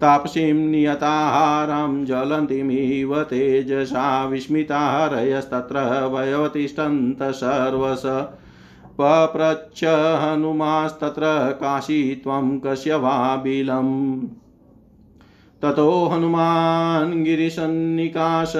तापसीं 0.00 0.52
नियताहारं 0.52 2.04
ज्वलन्तीमिव 2.04 3.22
तेजसा 3.22 4.26
विस्मिताहरयस्तत्र 4.26 6.06
वयोतिष्ठन्त 6.06 7.22
सर्वस। 7.22 8.02
पप्रच्छ 9.00 9.84
हनुमास्तत्र 10.20 11.50
काशी 11.50 12.14
त्वं 12.14 12.58
कस्य 12.58 12.94
वा 12.94 13.36
बिलम् 13.36 14.26
ततो 15.62 15.90
हनुमान् 16.06 17.24
गिरिसन्निकाश 17.24 18.52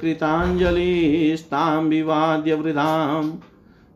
कृताञ्जलिस्तां 0.00 1.82
विवाद्य 1.88 2.54
वृधाम् 2.54 3.30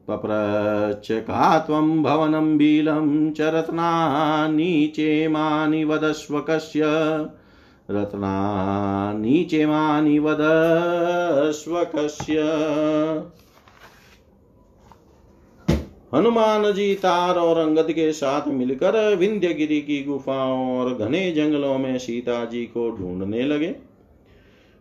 पप्रच्छ 0.08 1.12
का 1.12 1.58
त्वं 1.58 2.02
भवनं 2.02 2.56
बिलं 2.58 3.06
च 3.32 3.52
रत्नानि 3.54 4.74
वदस्व 5.84 6.40
कस्य 6.40 6.82
रत्नानि 7.90 9.44
चेमानि 9.50 10.18
वदस्व 10.18 11.82
कस्य 11.94 12.42
हनुमान 16.14 16.72
जी 16.72 16.94
तार 16.94 17.38
और 17.38 17.58
अंगद 17.58 17.86
के 17.92 18.12
साथ 18.12 18.48
मिलकर 18.48 19.16
विंध्यगिरी 19.16 19.80
की 19.80 20.02
गुफाओं 20.04 20.78
और 20.78 20.94
घने 20.94 21.30
जंगलों 21.32 21.78
में 21.78 21.98
सीता 21.98 22.44
जी 22.44 22.62
को 22.64 22.90
ढूँढने 22.90 23.42
लगे। 23.42 23.74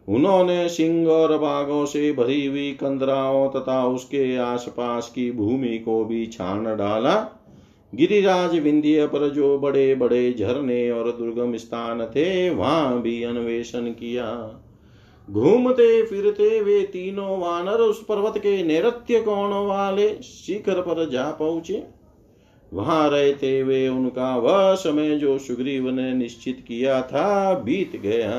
उन्होंने 0.07 0.69
सिंह 0.69 1.07
और 1.07 1.37
बाघों 1.37 1.85
से 1.85 2.11
भरी 2.11 2.45
हुई 2.45 2.71
कंदराओं 2.71 3.49
तथा 3.49 3.85
उसके 3.87 4.37
आसपास 4.37 5.11
की 5.15 5.31
भूमि 5.31 5.77
को 5.77 6.05
भी 6.05 6.25
छान 6.25 6.63
डाला। 6.63 7.15
गिरिराज 7.93 8.59
विंध्य 8.59 9.07
पर 9.07 9.29
जो 9.29 9.57
बड़े 9.59 9.95
बड़े 9.95 10.33
झरने 10.33 10.91
और 10.91 11.11
दुर्गम 11.11 11.55
स्थान 11.57 12.05
थे, 12.05 12.49
वहाँ 12.49 13.01
भी 13.01 13.23
अन्वेषण 13.23 13.79
किया। 13.79 14.25
घूमते 15.27 16.01
फिरते 16.05 16.59
वे 16.61 16.81
तीनों 16.83 17.37
वानर 17.39 17.81
उस 17.81 18.03
पर्वत 18.05 18.37
के 18.37 18.63
नैत्य 18.63 19.19
कोण 19.21 19.53
वाले 19.67 20.07
शिखर 20.15 20.81
पर 20.81 21.09
जा 21.09 21.29
पहुँचे। 21.31 21.83
वहाँ 22.71 23.09
रहते 23.09 23.59
हुए 23.59 23.87
उनका 23.87 24.35
वह 24.37 24.73
समय 24.75 25.15
जो 25.15 25.37
सुग्रीव 25.37 25.89
ने 25.89 26.13
निश्चित 26.13 26.63
किया 26.67 27.01
था, 27.01 27.53
बीत 27.53 27.95
गया। 27.95 28.31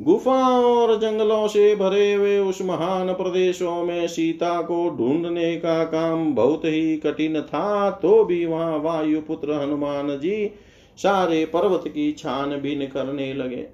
गुफाओं 0.00 0.64
और 0.64 0.96
जंगलों 0.98 1.46
से 1.48 1.74
भरे 1.76 2.12
हुए 2.14 2.38
उस 2.38 2.62
महान 2.62 3.12
प्रदेशों 3.12 3.82
में 3.84 4.06
सीता 4.08 4.60
को 4.62 4.88
ढूँढने 4.90 5.54
का 5.56 5.84
काम 5.84 6.34
बहुत 6.34 6.64
ही 6.64 6.96
कठिन 6.96 7.40
था 7.40 7.90
तो 7.92 8.24
भी 8.24 8.44
वहाँ 8.46 8.78
वायुपुत्र 8.78 9.52
हनुमान 9.54 10.18
जी 10.18 10.50
सारे 10.98 11.44
पर्वत 11.44 11.84
की 11.88 12.10
छानबीन 12.12 12.86
करने 12.86 13.32
लगे। 13.34 13.66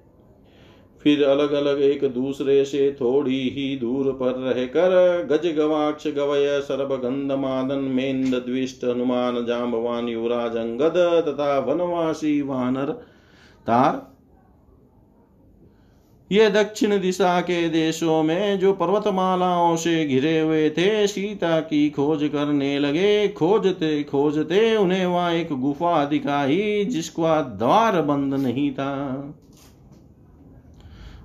फिर 1.08 1.24
अलग 1.24 1.52
अलग 1.52 1.80
एक 1.80 2.04
दूसरे 2.04 2.64
से 2.64 2.96
थोड़ी 3.00 3.48
ही 3.48 3.76
दूर 3.76 4.12
पर 4.12 4.32
रहकर 4.32 4.90
गज 5.30 5.46
गवाक्ष 5.56 6.06
गवय 6.06 6.60
सर्वगंध 6.60 7.32
मादन 7.32 7.78
मेन्द 7.78 8.34
द्विष्ट 8.34 8.84
हनुमान 8.84 9.44
जाम्बवान 9.46 10.08
युवराज 10.08 10.56
अंगद 10.56 10.98
तथा 11.28 11.58
वनवासी 11.58 12.42
वानर 12.42 12.92
तार 13.66 14.18
ये 16.32 16.50
दक्षिण 16.50 17.00
दिशा 17.00 17.40
के 17.40 17.68
देशों 17.68 18.22
में 18.22 18.58
जो 18.58 18.72
पर्वतमालाओं 18.72 19.76
से 19.76 20.04
घिरे 20.04 20.40
हुए 20.40 20.70
थे, 20.70 21.06
सीता 21.06 21.60
की 21.60 21.90
खोज 21.90 22.30
करने 22.32 22.78
लगे। 22.78 23.28
खोजते 23.28 24.02
खोजते 24.02 24.76
उन्हें 24.76 25.06
वहाँ 25.06 25.32
एक 25.32 25.48
गुफा 25.52 26.04
दिखाई, 26.04 26.84
जिसका 26.84 27.40
द्वार 27.42 28.02
बंद 28.02 28.34
नहीं 28.34 28.70
था। 28.72 28.94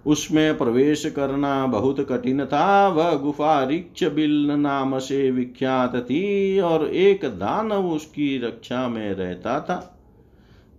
उसमें 0.05 0.57
प्रवेश 0.57 1.05
करना 1.05 1.65
बहुत 1.65 1.99
कठिन 2.09 2.45
था। 2.45 2.87
वह 2.87 3.13
गुफा 3.13 3.63
रिक्ष 3.63 4.03
बिल 4.03 4.51
नाम 4.51 4.99
से 4.99 5.31
विख्यात 5.31 5.95
थी 5.95 6.59
और 6.59 6.87
एक 6.87 7.25
दानव 7.25 7.87
उसकी 7.87 8.37
रक्षा 8.37 8.87
में 8.87 9.13
रहता 9.13 9.59
था। 9.59 9.89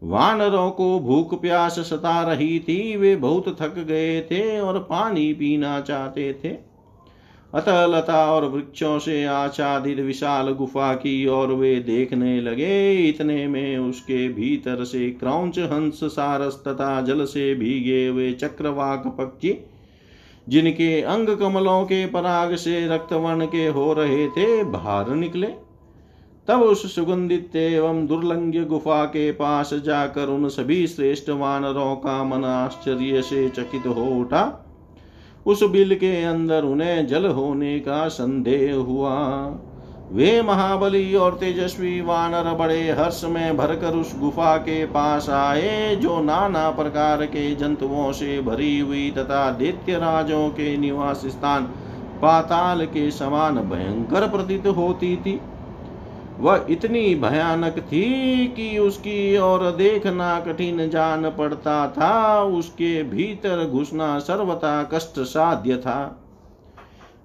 वानरों 0.03 0.70
को 0.70 1.01
भूख 1.01 1.41
प्यास 1.41 1.79
सता 1.79 2.22
रही 2.22 2.59
थी। 2.59 2.97
वे 2.97 3.16
बहुत 3.16 3.57
थक 3.61 3.79
गए 3.79 4.20
थे 4.20 4.61
और 4.61 4.79
पानी 4.79 5.33
पीना 5.33 5.81
चाहते 5.81 6.33
थे। 6.45 6.74
अतः 7.55 7.84
लता 7.86 8.24
और 8.32 8.44
वृक्षों 8.44 8.98
से 8.98 9.24
आच्छादित 9.24 9.98
विशाल 9.98 10.50
गुफा 10.50 10.92
की 10.94 11.26
ओर 11.26 11.52
वे 11.52 11.74
देखने 11.80 12.40
लगे। 12.40 12.92
इतने 13.09 13.46
में 13.46 13.78
उसके 13.78 14.28
भीतर 14.28 14.84
से 14.84 15.11
क्रौच 15.11 15.59
हंस 15.59 16.00
सारस 16.05 16.62
तथा 16.68 17.00
जल 17.00 17.24
से 17.24 17.55
भीगे 17.55 18.07
हुए 18.07 18.32
चक्रवाक 18.32 19.07
पक्षी, 19.18 19.57
जिनके 20.48 21.00
अंग 21.02 21.28
कमलों 21.36 21.82
के 21.84 22.05
पराग 22.07 22.55
से 22.55 22.86
रक्तवर्ण 22.88 23.46
के 23.46 23.66
हो 23.66 23.92
रहे 23.92 24.28
थे, 24.28 24.64
बाहर 24.64 25.11
निकले। 25.11 25.52
तब 26.48 26.62
उस 26.62 26.94
सुगंधित 26.94 27.57
एवं 27.57 28.07
दुर्लंघ्य 28.07 28.64
गुफा 28.64 29.05
के 29.05 29.30
पास 29.32 29.74
जाकर 29.74 30.28
उन 30.28 30.48
सभी 30.48 30.86
श्रेष्ठ 30.86 31.30
वानरों 31.30 31.94
का 31.96 32.22
मन 32.24 32.44
आश्चर्य 32.44 33.22
से 33.22 33.48
चकित 33.48 33.86
हो 33.86 34.05
उठा। 34.20 34.63
उस 35.47 35.62
बिल 35.62 35.95
के 35.95 36.22
अंदर 36.24 36.64
उन्हें 36.64 37.07
जल 37.07 37.26
होने 37.26 37.78
का 37.80 38.07
संदेह 38.09 38.74
हुआ। 38.74 39.14
वे 40.12 40.40
महाबली 40.42 41.14
और 41.14 41.34
तेजस्वी 41.34 42.01
वानर 42.01 42.53
बड़े 42.55 42.80
हर्ष 42.90 43.22
में 43.24 43.57
भरकर 43.57 43.95
उस 43.97 44.18
गुफा 44.20 44.57
के 44.57 44.84
पास 44.86 45.28
आए, 45.30 45.97
जो 45.97 46.20
नाना 46.22 46.68
प्रकार 46.70 47.24
के 47.26 47.55
जंतुओं 47.55 48.12
से 48.12 48.40
भरी 48.40 48.78
हुई 48.78 49.11
तथा 49.11 49.51
दैत्य 49.51 49.99
राजों 49.99 50.49
के 50.49 50.76
निवास 50.76 51.22
स्थान 51.26 51.62
पाताल 52.22 52.84
के 52.86 53.11
समान 53.11 53.59
भयंकर 53.70 54.28
प्रतीत 54.28 54.66
होती 54.66 55.16
थी। 55.16 55.40
वह 56.39 56.66
इतनी 56.70 57.14
भयानक 57.14 57.78
थी 57.78 58.47
कि 58.49 58.78
उसकी 58.78 59.39
ओर 59.39 59.70
देखना 59.70 60.41
कठिन 60.41 60.89
जान 60.91 61.30
पड़ता 61.30 61.89
था। 61.89 62.43
उसके 62.45 63.03
भीतर 63.03 63.64
घुसना 63.70 64.18
सर्वथा 64.18 64.82
कष्ट 64.82 65.20
साध्य 65.20 65.76
था। 65.76 66.20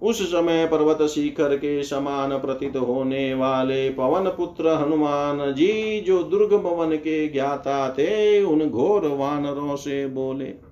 उस 0.02 0.22
समय 0.32 0.66
पर्वत 0.66 1.02
शिखर 1.02 1.56
के 1.56 1.84
समान 1.84 2.38
प्रतीत 2.38 2.78
होने 2.78 3.34
वाले 3.34 3.90
पवन 3.90 4.30
पुत्र 4.30 4.68
हनुमान 4.68 5.54
जी 5.54 6.02
जो 6.02 6.24
दुर्ग 6.24 6.54
भवन 6.54 6.96
के 6.96 7.28
ज्ञाता 7.28 7.90
थे, 7.90 8.44
उन 8.44 8.70
घोर 8.70 9.08
वानरों 9.08 9.76
से 9.76 10.08
बोले 10.08 10.69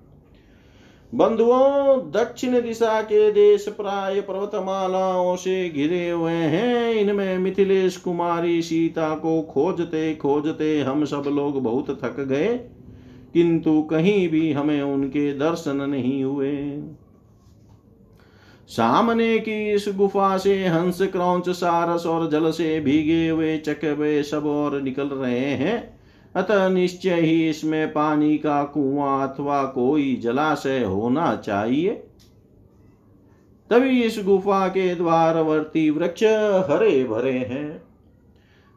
बंधुओं, 1.14 2.10
दक्षिण 2.10 2.62
दिशा 2.62 3.02
के 3.02 3.32
देश 3.32 3.68
प्राय 3.68 4.20
पर्वतमालाओं 4.20 5.36
से 5.36 5.68
घिरे 5.68 6.10
हुए 6.10 6.32
हैं। 6.32 6.94
इनमें 6.94 7.38
मिथिलेश 7.38 7.96
कुमारी 7.96 8.62
सीता 8.62 9.14
को 9.14 9.42
खोजते 9.42 10.14
खोजते 10.14 10.80
हम 10.80 11.04
सब 11.04 11.24
लोग 11.26 11.62
बहुत 11.62 12.00
थक 12.04 12.20
गए। 12.20 12.60
किंतु 13.34 13.82
कहीं 13.82 14.28
भी 14.28 14.52
हमें 14.52 14.82
उनके 14.82 15.38
दर्शन 15.38 15.76
नहीं 15.76 16.24
हुए। 16.24 16.82
सामने 18.68 19.38
की 19.38 19.72
इस 19.72 19.84
गुफा 19.96 20.38
से 20.38 20.66
हंस, 20.66 21.02
क्रौच, 21.02 21.48
सारस 21.48 22.06
और 22.06 22.30
जल 22.30 22.50
से 22.50 22.80
भीगे 22.80 23.28
हुए 23.28 23.58
चकवे 23.58 24.22
सब 24.22 24.46
और 24.46 24.82
निकल 24.82 25.06
रहे 25.06 25.40
हैं। 25.40 25.97
अतः 26.38 26.68
निश्चय 26.68 27.20
ही 27.20 27.48
इसमें 27.48 27.92
पानी 27.92 28.36
का 28.38 28.62
कुआँ 28.64 29.28
अथवा 29.28 29.62
कोई 29.64 30.14
जलाशय 30.16 30.84
होना 30.84 31.34
चाहिए। 31.36 31.90
तभी 33.70 34.02
इस 34.02 34.20
गुफा 34.24 34.66
के 34.68 34.94
द्वारवर्ती 34.94 35.90
वृक्ष 35.90 36.24
हरे 36.70 37.04
भरे 37.04 37.32
हैं। 37.32 37.82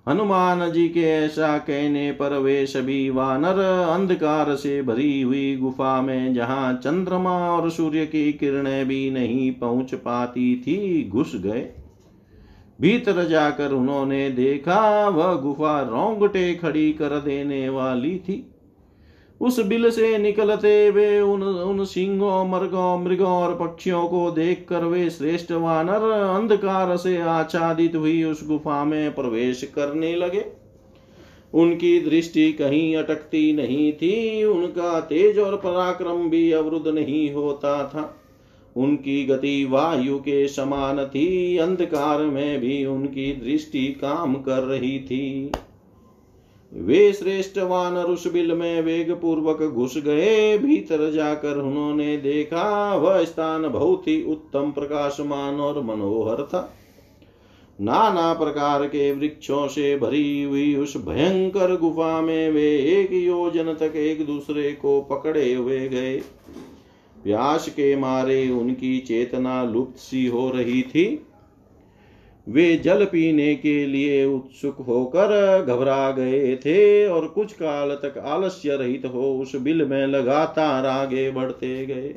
हनुमान 0.08 0.72
जी 0.72 0.88
के 0.90 1.02
ऐसा 1.02 1.58
कहने 1.58 2.12
पर 2.12 2.34
वे 2.38 2.66
सभी 2.66 3.10
वानर 3.10 3.60
अंधकार 3.90 4.56
से 4.56 4.82
भरी 4.82 5.22
हुई 5.22 5.56
गुफा 5.56 6.02
में, 6.02 6.34
जहाँ 6.34 6.74
चंद्रमा 6.74 7.38
और 7.50 7.70
सूर्य 7.72 8.06
की 8.06 8.32
किरणें 8.34 8.88
भी 8.88 9.10
नहीं 9.12 9.52
पहुँच 9.52 9.94
पाती 9.96 10.56
थी, 10.56 11.10
घुस 11.10 11.32
गए। 11.36 11.70
भीतर 12.82 13.28
जाकर 13.28 13.72
उन्होंने 13.72 14.30
देखा, 14.30 15.10
वह 15.10 15.34
गुफा 15.34 15.82
रोंगटे 15.82 16.54
खड़ी 16.54 16.92
कर 16.92 17.20
देने 17.20 17.70
वाली 17.70 18.18
थी। 18.18 18.48
उस 19.42 19.60
बिल 19.60 19.90
से 19.90 20.18
निकलते 20.18 20.90
वे 20.90 21.22
उन 21.22 21.44
उन 21.44 21.86
सिंहों, 21.86 22.48
मर्गों, 22.48 23.04
मृगों 23.04 23.28
और 23.28 23.56
पक्षियों 23.56 24.08
को 24.08 24.32
देख 24.32 24.66
कर 24.70 24.84
वे 24.84 25.10
श्रेष्ठ 25.10 25.52
वानर, 25.52 26.12
अंधकार 26.12 26.98
से 26.98 27.18
आच्छादित 27.18 27.96
हुई 27.96 28.24
उस 28.24 28.48
गुफा 28.48 28.84
में 28.84 29.16
प्रवेश 29.16 29.72
करने 29.76 30.16
लगे। 30.16 30.46
उनकी 31.54 32.00
दृष्टि 32.02 32.54
कहीं 32.54 32.96
अटकती 32.96 33.54
नहीं 33.54 33.94
थी, 33.94 34.44
उनका 34.44 35.00
तेज 35.00 35.40
और 35.40 35.56
पराक्रम 35.56 36.30
भी 36.30 36.52
अवरुद्ध 36.52 36.88
नहीं 36.88 37.34
होता 37.34 37.86
था। 37.88 38.18
उनकी 38.76 39.24
गति 39.26 39.66
वायु 39.66 40.18
के 40.18 40.48
समान 40.48 41.06
थी, 41.06 41.58
अंधकार 41.58 42.22
में 42.22 42.60
भी 42.60 42.86
उनकी 42.86 43.32
दृष्टि 43.34 43.88
काम 43.88 44.36
कर 44.36 44.64
रही 44.64 45.00
थी। 45.00 45.52
वे 46.74 47.14
श्रेष्ठ 47.14 47.58
वानर 47.58 48.04
उस 48.04 48.32
बिल 48.34 48.52
में 48.52 48.82
वेग 48.82 49.12
पूर्वक 49.12 49.64
घुस 49.64 49.98
गए, 49.98 50.58
भीतर 50.58 51.12
जाकर 51.12 51.58
उन्होंने 51.58 52.18
देखा, 52.18 52.96
वह 52.96 53.24
स्थान 53.24 53.70
बहुत 53.70 54.08
ही 54.08 54.24
उत्तम 54.24 54.72
प्रकाशमान 54.72 55.60
और 55.60 55.84
मनोहर 55.84 56.44
था। 56.44 56.74
नाना 57.82 58.34
प्रकार 58.34 58.86
के 58.86 59.12
वृक्षों 59.12 59.68
से 59.68 59.98
भरी 59.98 60.44
हुई 60.44 60.76
उस 60.76 60.98
भयंकर 60.98 61.76
गुफा 61.78 62.22
में 62.22 62.52
वे 62.52 62.68
एक 62.92 63.14
योजन 63.14 63.74
तक 63.74 63.96
एक 63.96 64.26
दूसरे 64.26 64.72
को 64.72 65.02
पकड़े 65.02 65.54
हुए 65.54 65.88
गए। 65.90 66.22
व्यास 67.26 67.68
के 67.70 67.96
मारे 67.96 68.50
उनकी 68.50 69.00
चेतना 69.00 69.64
लुप्त 69.64 70.00
सी 70.00 70.26
हो 70.28 70.50
रही 70.50 70.82
थी। 70.82 71.06
वे 72.48 72.76
जल 72.76 73.06
पीने 73.06 73.56
के 73.56 73.86
लिए 73.86 74.26
उत्सुक 74.26 74.78
होकर 74.78 75.66
घबरा 75.66 76.12
गए 76.12 76.56
थे 76.56 77.08
और 77.08 77.28
कुछ 77.28 77.54
काल 77.54 77.90
तक 77.96 78.18
आलस्य 78.18 78.76
रहित 78.76 79.06
हो 79.06 79.34
उस 79.40 79.56
बिल 79.56 79.86
में 79.86 80.08
लगातार 80.08 80.86
आगे 80.86 81.30
बढ़ते 81.32 81.86
गए। 81.86 82.16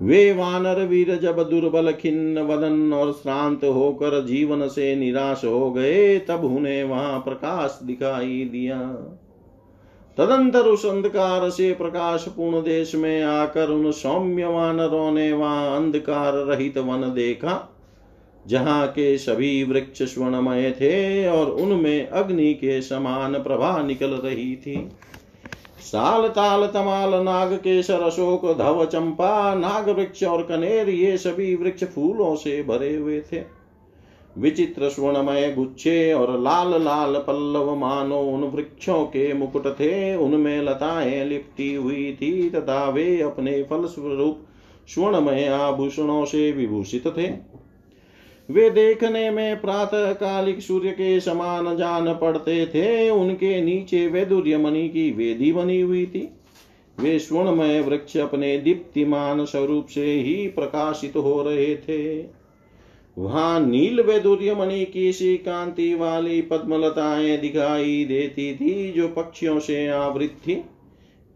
वे 0.00 0.32
वानर 0.32 0.84
वीर 0.86 1.16
जब 1.16 1.42
दुर्बल, 1.50 1.92
खिन्न, 1.92 2.38
वदन 2.38 2.92
और 2.92 3.12
श्रांत 3.12 3.64
होकर 3.64 4.24
जीवन 4.26 4.68
से 4.68 4.94
निराश 4.96 5.44
हो 5.44 5.70
गए, 5.70 6.18
तब 6.18 6.44
उन्हें 6.44 6.84
वहाँ 6.84 7.18
प्रकाश 7.18 7.78
दिखाई 7.82 8.44
दिया। 8.44 8.78
तदंतर 10.18 10.60
उस 10.60 10.84
अंधकार 10.86 11.48
से 11.50 11.72
प्रकाश 11.72 12.24
पूर्ण 12.28 12.62
देश 12.62 12.94
में 12.94 13.22
आकर 13.22 13.68
उन 13.68 13.90
सौम्य 13.92 14.46
वानरों 14.46 15.10
ने 15.12 15.32
वहाँ 15.32 15.76
अंधकार 15.76 16.34
रहित 16.34 16.78
वन 16.78 17.12
देखा 17.14 17.68
जहाँ 18.44 18.86
के 18.88 19.16
सभी 19.18 19.62
वृक्ष 19.64 20.02
स्वर्णमय 20.04 20.70
थे 20.70 21.28
और 21.28 21.50
उनमें 21.50 22.08
अग्नि 22.08 22.52
के 22.54 22.80
समान 22.82 23.34
प्रभा 23.34 23.82
निकल 23.82 24.10
रही 24.16 24.54
थी। 24.56 24.76
साल 25.82 26.28
ताल 26.28 26.66
तमाल 26.66 27.14
नाग 27.14 27.54
केसर 27.54 28.00
अशोक 28.00 28.44
धव 28.58 28.84
चंपा 28.84 29.54
नाग 29.54 29.88
वृक्ष 29.88 30.22
और 30.24 30.42
कनेर, 30.42 30.88
ये 30.88 31.16
सभी 31.16 31.54
वृक्ष 31.54 31.84
फूलों 31.84 32.34
से 32.36 32.62
भरे 32.62 32.94
हुए 32.96 33.20
थे। 33.32 33.61
विचित्र 34.38 34.88
स्वर्णमय 34.88 35.52
गुच्छे 35.52 36.12
और 36.12 36.40
लाल 36.40 36.82
लाल 36.82 37.16
पल्लव 37.16 37.74
मानो 37.76 38.20
उन 38.20 38.44
वृक्षों 38.44 39.04
के 39.04 39.32
मुकुट 39.32 39.66
थे। 39.66 40.14
उनमें 40.14 40.62
लताएँ 40.62 41.24
लिपटी 41.24 41.74
हुई 41.74 42.12
थी 42.22 42.50
तथा 42.50 42.88
वे 42.90 43.20
अपने 43.20 43.62
फल 43.62 43.84
स्वरूप 43.84 44.38
स्वर्णमय 44.88 45.46
आभूषणों 45.46 46.24
से 46.24 46.52
विभूषित 46.52 47.06
थे। 47.06 47.30
वे 48.50 48.70
देखने 48.70 49.30
में 49.30 49.60
प्रातः 49.60 50.12
कालिक 50.12 50.60
सूर्य 50.60 50.90
के 50.90 51.20
समान 51.20 51.76
जान 51.76 52.14
पड़ते 52.14 52.66
थे। 52.66 53.10
उनके 53.10 53.60
नीचे 53.60 54.06
वैदुर्य 54.06 54.58
मणि 54.58 54.88
की 54.88 55.10
वेदी 55.10 55.52
बनी 55.52 55.80
हुई 55.80 56.06
थी। 56.06 56.28
वे 57.00 57.18
स्वर्णमय 57.18 57.80
वृक्ष 57.80 58.16
अपने 58.16 58.58
दीप्तिमान 58.58 59.44
स्वरूप 59.44 59.86
से 59.86 60.12
ही 60.12 60.48
प्रकाशित 60.48 61.16
हो 61.16 61.42
रहे 61.42 61.76
थे। 61.76 62.22
वहाँ 63.18 63.60
नील 63.60 64.00
वैदुर्य 64.00 64.54
मणि 64.54 64.84
की 64.84 65.12
सी 65.12 65.36
कांति 65.36 65.94
वाली 65.94 66.42
पद्मलताएँ 66.42 67.36
दिखाई 67.36 68.04
देती 68.04 68.54
थी, 68.54 68.92
जो 68.92 69.08
पक्षियों 69.08 69.58
से 69.60 69.88
आवृत 69.88 70.36
थी। 70.46 70.54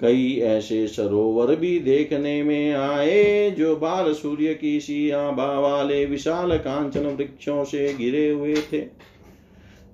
कई 0.01 0.41
ऐसे 0.41 0.87
सरोवर 0.87 1.57
भी 1.57 1.79
देखने 1.79 2.43
में 2.43 2.73
आए, 2.73 3.51
जो 3.51 3.77
बाल 3.77 4.13
सूर्य 4.13 4.55
की 4.55 4.81
सी 4.81 5.11
आभा 5.11 5.61
वाले 5.61 6.05
विशाल 6.07 6.59
कांचन 6.59 7.07
वृक्षों 7.07 7.65
से 7.65 7.95
घिरे 7.95 8.31
हुए 8.31 8.55
थे। 8.73 8.83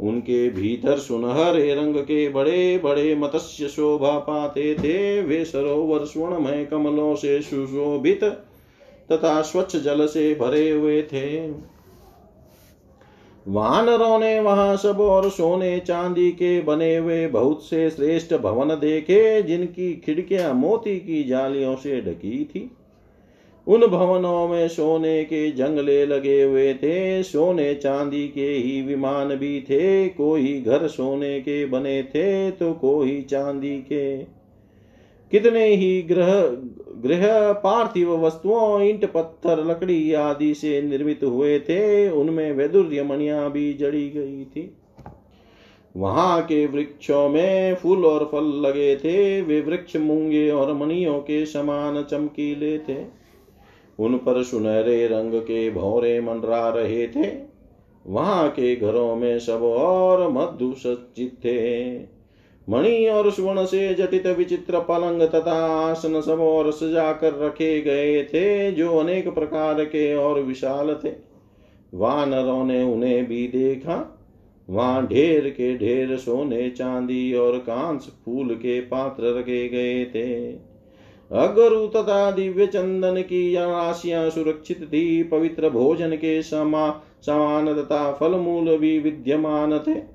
उनके 0.01 0.51
भीतर 0.51 0.99
सुनहरे 0.99 1.75
रंग 1.75 1.95
के 1.95 2.29
बड़े 2.29 2.81
बड़े 2.85 3.15
मत्स्य 3.15 3.69
शोभा 3.69 4.19
पाते 4.19 4.75
थे। 4.75 5.23
वे 5.23 5.45
सरोवर 5.45 6.05
स्वर्णमय 6.05 6.65
कमलों 6.65 7.15
से 7.15 7.43
सुशोभित 7.43 8.25
तथा 9.13 9.43
स्वच्छ 9.43 9.77
जल 9.77 10.07
से 10.07 10.35
भरे 10.35 10.71
हुए 10.71 11.03
थे। 11.03 11.49
वानरों 13.47 14.19
ने 14.19 14.39
वहाँ 14.41 14.77
सब 14.77 15.01
और 15.01 15.29
सोने 15.31 15.79
चांदी 15.81 16.31
के 16.33 16.61
बने 16.61 16.97
हुए 16.97 17.27
बहुत 17.27 17.65
से 17.65 17.89
श्रेष्ठ 17.91 18.35
भवन 18.35 18.69
देखे, 18.69 19.43
जिनकी 19.43 19.93
खिड़कियाँ 19.97 20.53
मोती 20.55 20.97
की 20.97 21.23
जालियों 21.25 21.75
से 21.77 22.01
ढकी 22.01 22.45
थी। 22.45 22.71
उन 23.67 23.87
भवनों 23.87 24.49
में 24.49 24.69
सोने 24.69 25.23
के 25.25 25.51
जंगले 25.51 26.05
लगे 26.07 26.43
हुए 26.43 26.73
थे, 26.75 27.23
सोने 27.23 27.75
चांदी 27.75 28.27
के 28.29 28.49
ही 28.49 28.81
विमान 28.83 29.29
भी 29.29 29.61
थे, 29.61 30.09
कोई 30.09 30.61
घर 30.61 30.87
सोने 30.87 31.41
के 31.41 31.65
बने 31.67 32.03
थे 32.03 32.51
तो 32.51 32.73
कोई 32.73 33.21
चांदी 33.23 33.77
के 33.83 34.42
कितने 35.33 35.75
ही 35.75 36.03
ग्रह 36.03 36.41
गृह 37.03 37.53
पार्थिव 37.53 38.27
वस्तुओं 38.27 38.81
इंट 38.81 39.05
पत्थर, 39.05 39.65
लकड़ी 39.65 40.13
आदि 40.13 40.55
से 40.55 40.83
निर्मित 40.83 41.25
हुए 41.25 41.59
थे, 41.59 42.11
उनमें 42.11 42.53
वैदुर्य 42.53 43.03
मणिया 43.03 43.49
भी 43.49 43.75
जड़ी 43.75 44.11
गई 44.11 44.45
थी। 44.45 44.77
वहाँ 45.97 46.43
के 46.43 46.67
वृक्षों 46.67 47.29
में 47.29 47.75
फूल 47.75 48.07
और 48.07 48.29
फल 48.33 48.45
लगे 48.45 48.97
थे, 48.97 49.43
वे 49.43 49.61
वृक्ष, 49.61 49.97
मूँगे 49.97 50.51
और 50.51 50.75
मणियों 50.75 51.19
के 51.19 51.47
समान 51.47 52.03
चमकीले 52.03 52.79
थे। 52.79 53.23
उन 53.99 54.17
पर 54.17 54.43
सुनहरे 54.43 55.07
रंग 55.07 55.35
के 55.35 55.71
भौरे 55.71 56.21
मंडरा 56.21 56.69
रहे 56.69 57.07
थे। 57.07 57.53
वहाँ 58.07 58.51
के 58.51 58.77
घरों 58.77 59.17
में 59.17 59.39
सब 59.39 59.63
और 59.63 60.31
मधु 60.31 60.75
सचित 60.79 61.33
थे। 61.45 62.12
मणि 62.69 63.07
और 63.07 63.31
सुवर्ण 63.31 63.65
से 63.65 63.95
जटित 63.95 64.27
विचित्र 64.27 64.81
पलंग 64.81 65.23
तथा 65.23 65.91
आसन 65.91 66.21
सब 66.21 66.41
और 66.41 66.73
सजा 66.73 67.13
कर 67.13 67.35
रखे 67.35 67.81
गए 67.81 68.23
थे, 68.25 68.73
जो 68.73 68.99
अनेक 68.99 69.29
प्रकार 69.29 69.85
के 69.85 70.15
और 70.15 70.41
विशाल 70.41 71.01
थे। 71.05 71.13
वानरों 71.95 72.65
ने 72.65 72.83
उन्हें 72.83 73.27
भी 73.27 73.49
देखा। 73.49 74.19
वहाँ 74.71 75.07
ढेर 75.07 75.49
के 75.49 75.79
ढेर 75.79 76.17
सोने, 76.17 76.71
चांदी 76.71 77.35
और 77.35 77.59
कांस 77.59 78.13
फूल 78.25 78.55
के 78.55 78.81
पात्र 78.81 79.39
रखे 79.39 79.69
गए 79.69 80.05
थे। 80.05 80.53
अगरु 81.33 81.87
तथा 81.87 82.31
दिव्य 82.31 82.67
चंदन 82.67 83.23
की 83.23 83.55
राशियाँ 83.55 84.31
सुरक्षित 84.31 84.83
थी। 84.83 85.23
पवित्र 85.23 85.71
भोजन 85.71 86.11
के 86.11 86.43
समा, 86.43 87.03
समान 87.27 87.75
तथा 87.75 88.13
फल 88.13 88.31
मूल 88.31 88.77
भी 88.77 88.99
विद्यमान 88.99 89.79
थे। 89.79 90.12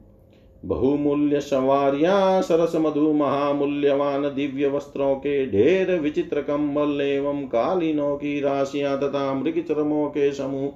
बहुमूल्य 0.67 1.39
सवारियाँ, 1.39 2.41
सरस 2.41 2.75
मधु 2.75 3.13
महामूल्यवान 3.13 4.23
दिव्य 4.23 4.67
वस्त्रों 4.67 5.15
के 5.15 5.45
ढेर 5.45 5.99
विचित्र 5.99 6.41
कम्बल 6.41 7.01
एवं 7.01 7.43
कालीनों 7.43 8.15
की 8.15 8.39
राशियाँ 8.39 8.99
तथा 8.99 9.33
मृग 9.33 9.63
चरमों 9.67 10.07
के 10.09 10.31
समूह 10.31 10.71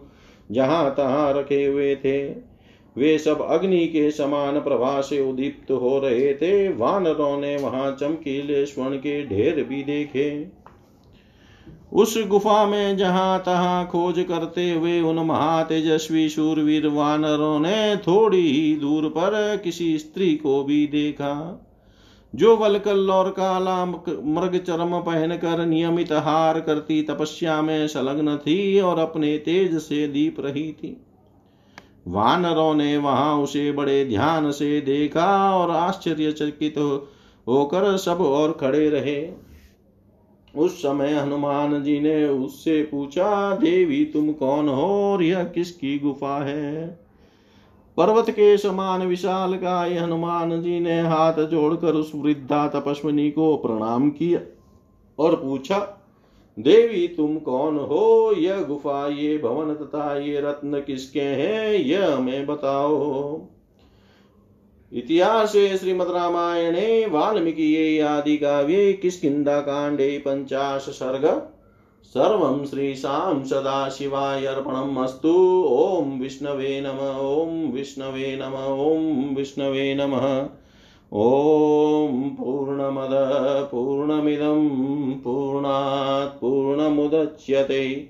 जहाँ 0.51 0.93
तहां 0.97 1.33
रखे 1.33 1.65
हुए 1.65 1.95
थे। 1.95 2.51
वे 2.97 3.17
सब 3.17 3.41
अग्नि 3.41 3.87
के 3.87 4.11
समान 4.11 4.59
प्रभा 4.59 5.01
से 5.01 5.29
उदीप्त 5.29 5.71
हो 5.71 5.99
रहे 5.99 6.33
थे। 6.33 6.69
वानरों 6.69 7.37
ने 7.37 7.57
वहाँ 7.57 7.97
चमकीले 7.99 8.65
स्वर्ण 8.65 8.97
के 8.97 9.23
ढेर 9.25 9.63
भी 9.63 9.83
देखे। 9.83 10.60
उस 11.91 12.13
गुफा 12.27 12.65
में 12.65 12.97
जहाँ 12.97 13.39
तहां 13.39 13.85
खोज 13.85 14.19
करते 14.19 14.71
हुए 14.71 14.99
उन 15.01 15.19
महातेजस्वी 15.19 16.27
शूरवीर 16.29 16.87
वानरों 16.87 17.59
ने 17.59 17.95
थोड़ी 17.97 18.41
ही 18.41 18.75
दूर 18.75 19.07
पर 19.09 19.57
किसी 19.63 19.97
स्त्री 19.97 20.29
को 20.35 20.63
भी 20.63 20.85
देखा, 20.87 21.67
जो 22.33 22.55
वलकल 22.57 23.09
और 23.09 23.29
काला 23.29 23.85
मृग 23.85 24.57
चरम 24.57 24.97
पहनकर 25.01 25.65
नियमित 25.65 26.11
हार 26.13 26.59
करती 26.59 27.01
तपस्या 27.03 27.61
में 27.61 27.87
संलग्न 27.87 28.37
थी 28.37 28.79
और 28.79 28.99
अपने 28.99 29.37
तेज 29.37 29.77
से 29.79 30.07
दीप 30.07 30.39
रही 30.39 30.71
थी। 30.73 30.95
वानरों 32.07 32.73
ने 32.75 32.95
वहाँ 32.97 33.35
उसे 33.37 33.71
बड़े 33.71 34.03
ध्यान 34.05 34.51
से 34.51 34.79
देखा 34.81 35.29
और 35.55 35.71
आश्चर्यचकित 35.71 36.77
होकर 37.47 37.95
सब 37.97 38.21
और 38.21 38.51
खड़े 38.51 38.89
रहे। 38.89 39.21
उस 40.55 40.81
समय 40.81 41.13
हनुमान 41.13 41.83
जी 41.83 41.99
ने 41.99 42.25
उससे 42.27 42.83
पूछा, 42.83 43.55
देवी, 43.55 44.05
तुम 44.05 44.31
कौन 44.31 44.67
हो 44.67 45.11
और 45.13 45.23
यह 45.23 45.43
किसकी 45.43 45.99
गुफा 45.99 46.43
है? 46.43 46.99
पर्वत 47.97 48.29
के 48.29 48.57
समान 48.57 49.01
विशाल 49.01 49.57
का 49.57 49.81
हनुमान 49.81 50.61
जी 50.61 50.79
ने 50.79 51.01
हाथ 51.01 51.33
जोड़कर 51.33 51.93
उस 51.93 52.11
वृद्धा 52.15 52.67
तपस्विनी 52.67 53.31
को 53.31 53.57
प्रणाम 53.57 54.09
किया 54.09 54.39
और 55.19 55.35
पूछा, 55.35 55.97
देवी, 56.59 57.07
तुम 57.07 57.37
कौन 57.37 57.77
हो? 57.77 58.33
यह 58.37 58.61
गुफा, 58.61 59.07
ये 59.07 59.37
भवन 59.37 59.73
तथा 59.73 60.19
ये 60.19 60.41
रत्न 60.41 60.79
किसके 60.79 61.21
हैं? 61.21 61.73
यह 61.73 62.15
हमें 62.15 62.45
बताओ। 62.45 63.41
इतिहासे 64.93 65.77
श्रीमद्रामायणे 65.77 67.05
वाल्मीकिये 67.05 68.01
आदिकाव्ये 68.01 68.93
किष्किन्धाकाण्डे 68.93 70.23
पञ्चाश 70.25 70.81
सर्ग 70.81 71.51
सर्वं 72.03 72.65
श्रीशां 72.65 73.43
सदाशिवाय 73.43 74.45
अर्पणम् 74.45 74.97
अस्तु। 74.97 75.63
ॐ 75.69 76.19
विष्णवे 76.19 76.81
नम, 76.81 76.97
ॐ 77.19 77.71
विष्णवे 77.71 78.39
नम, 78.41 78.53
ॐ 78.53 79.35
विष्णवे 79.35 79.93
नमः। 79.93 80.41
ॐ 81.13 82.29
पूर्णमद, 82.29 83.09
पूर्णमिदं, 83.71 84.69
पूर्णात् 85.11 86.41
पूर्णमुदच्यते। 86.41 88.09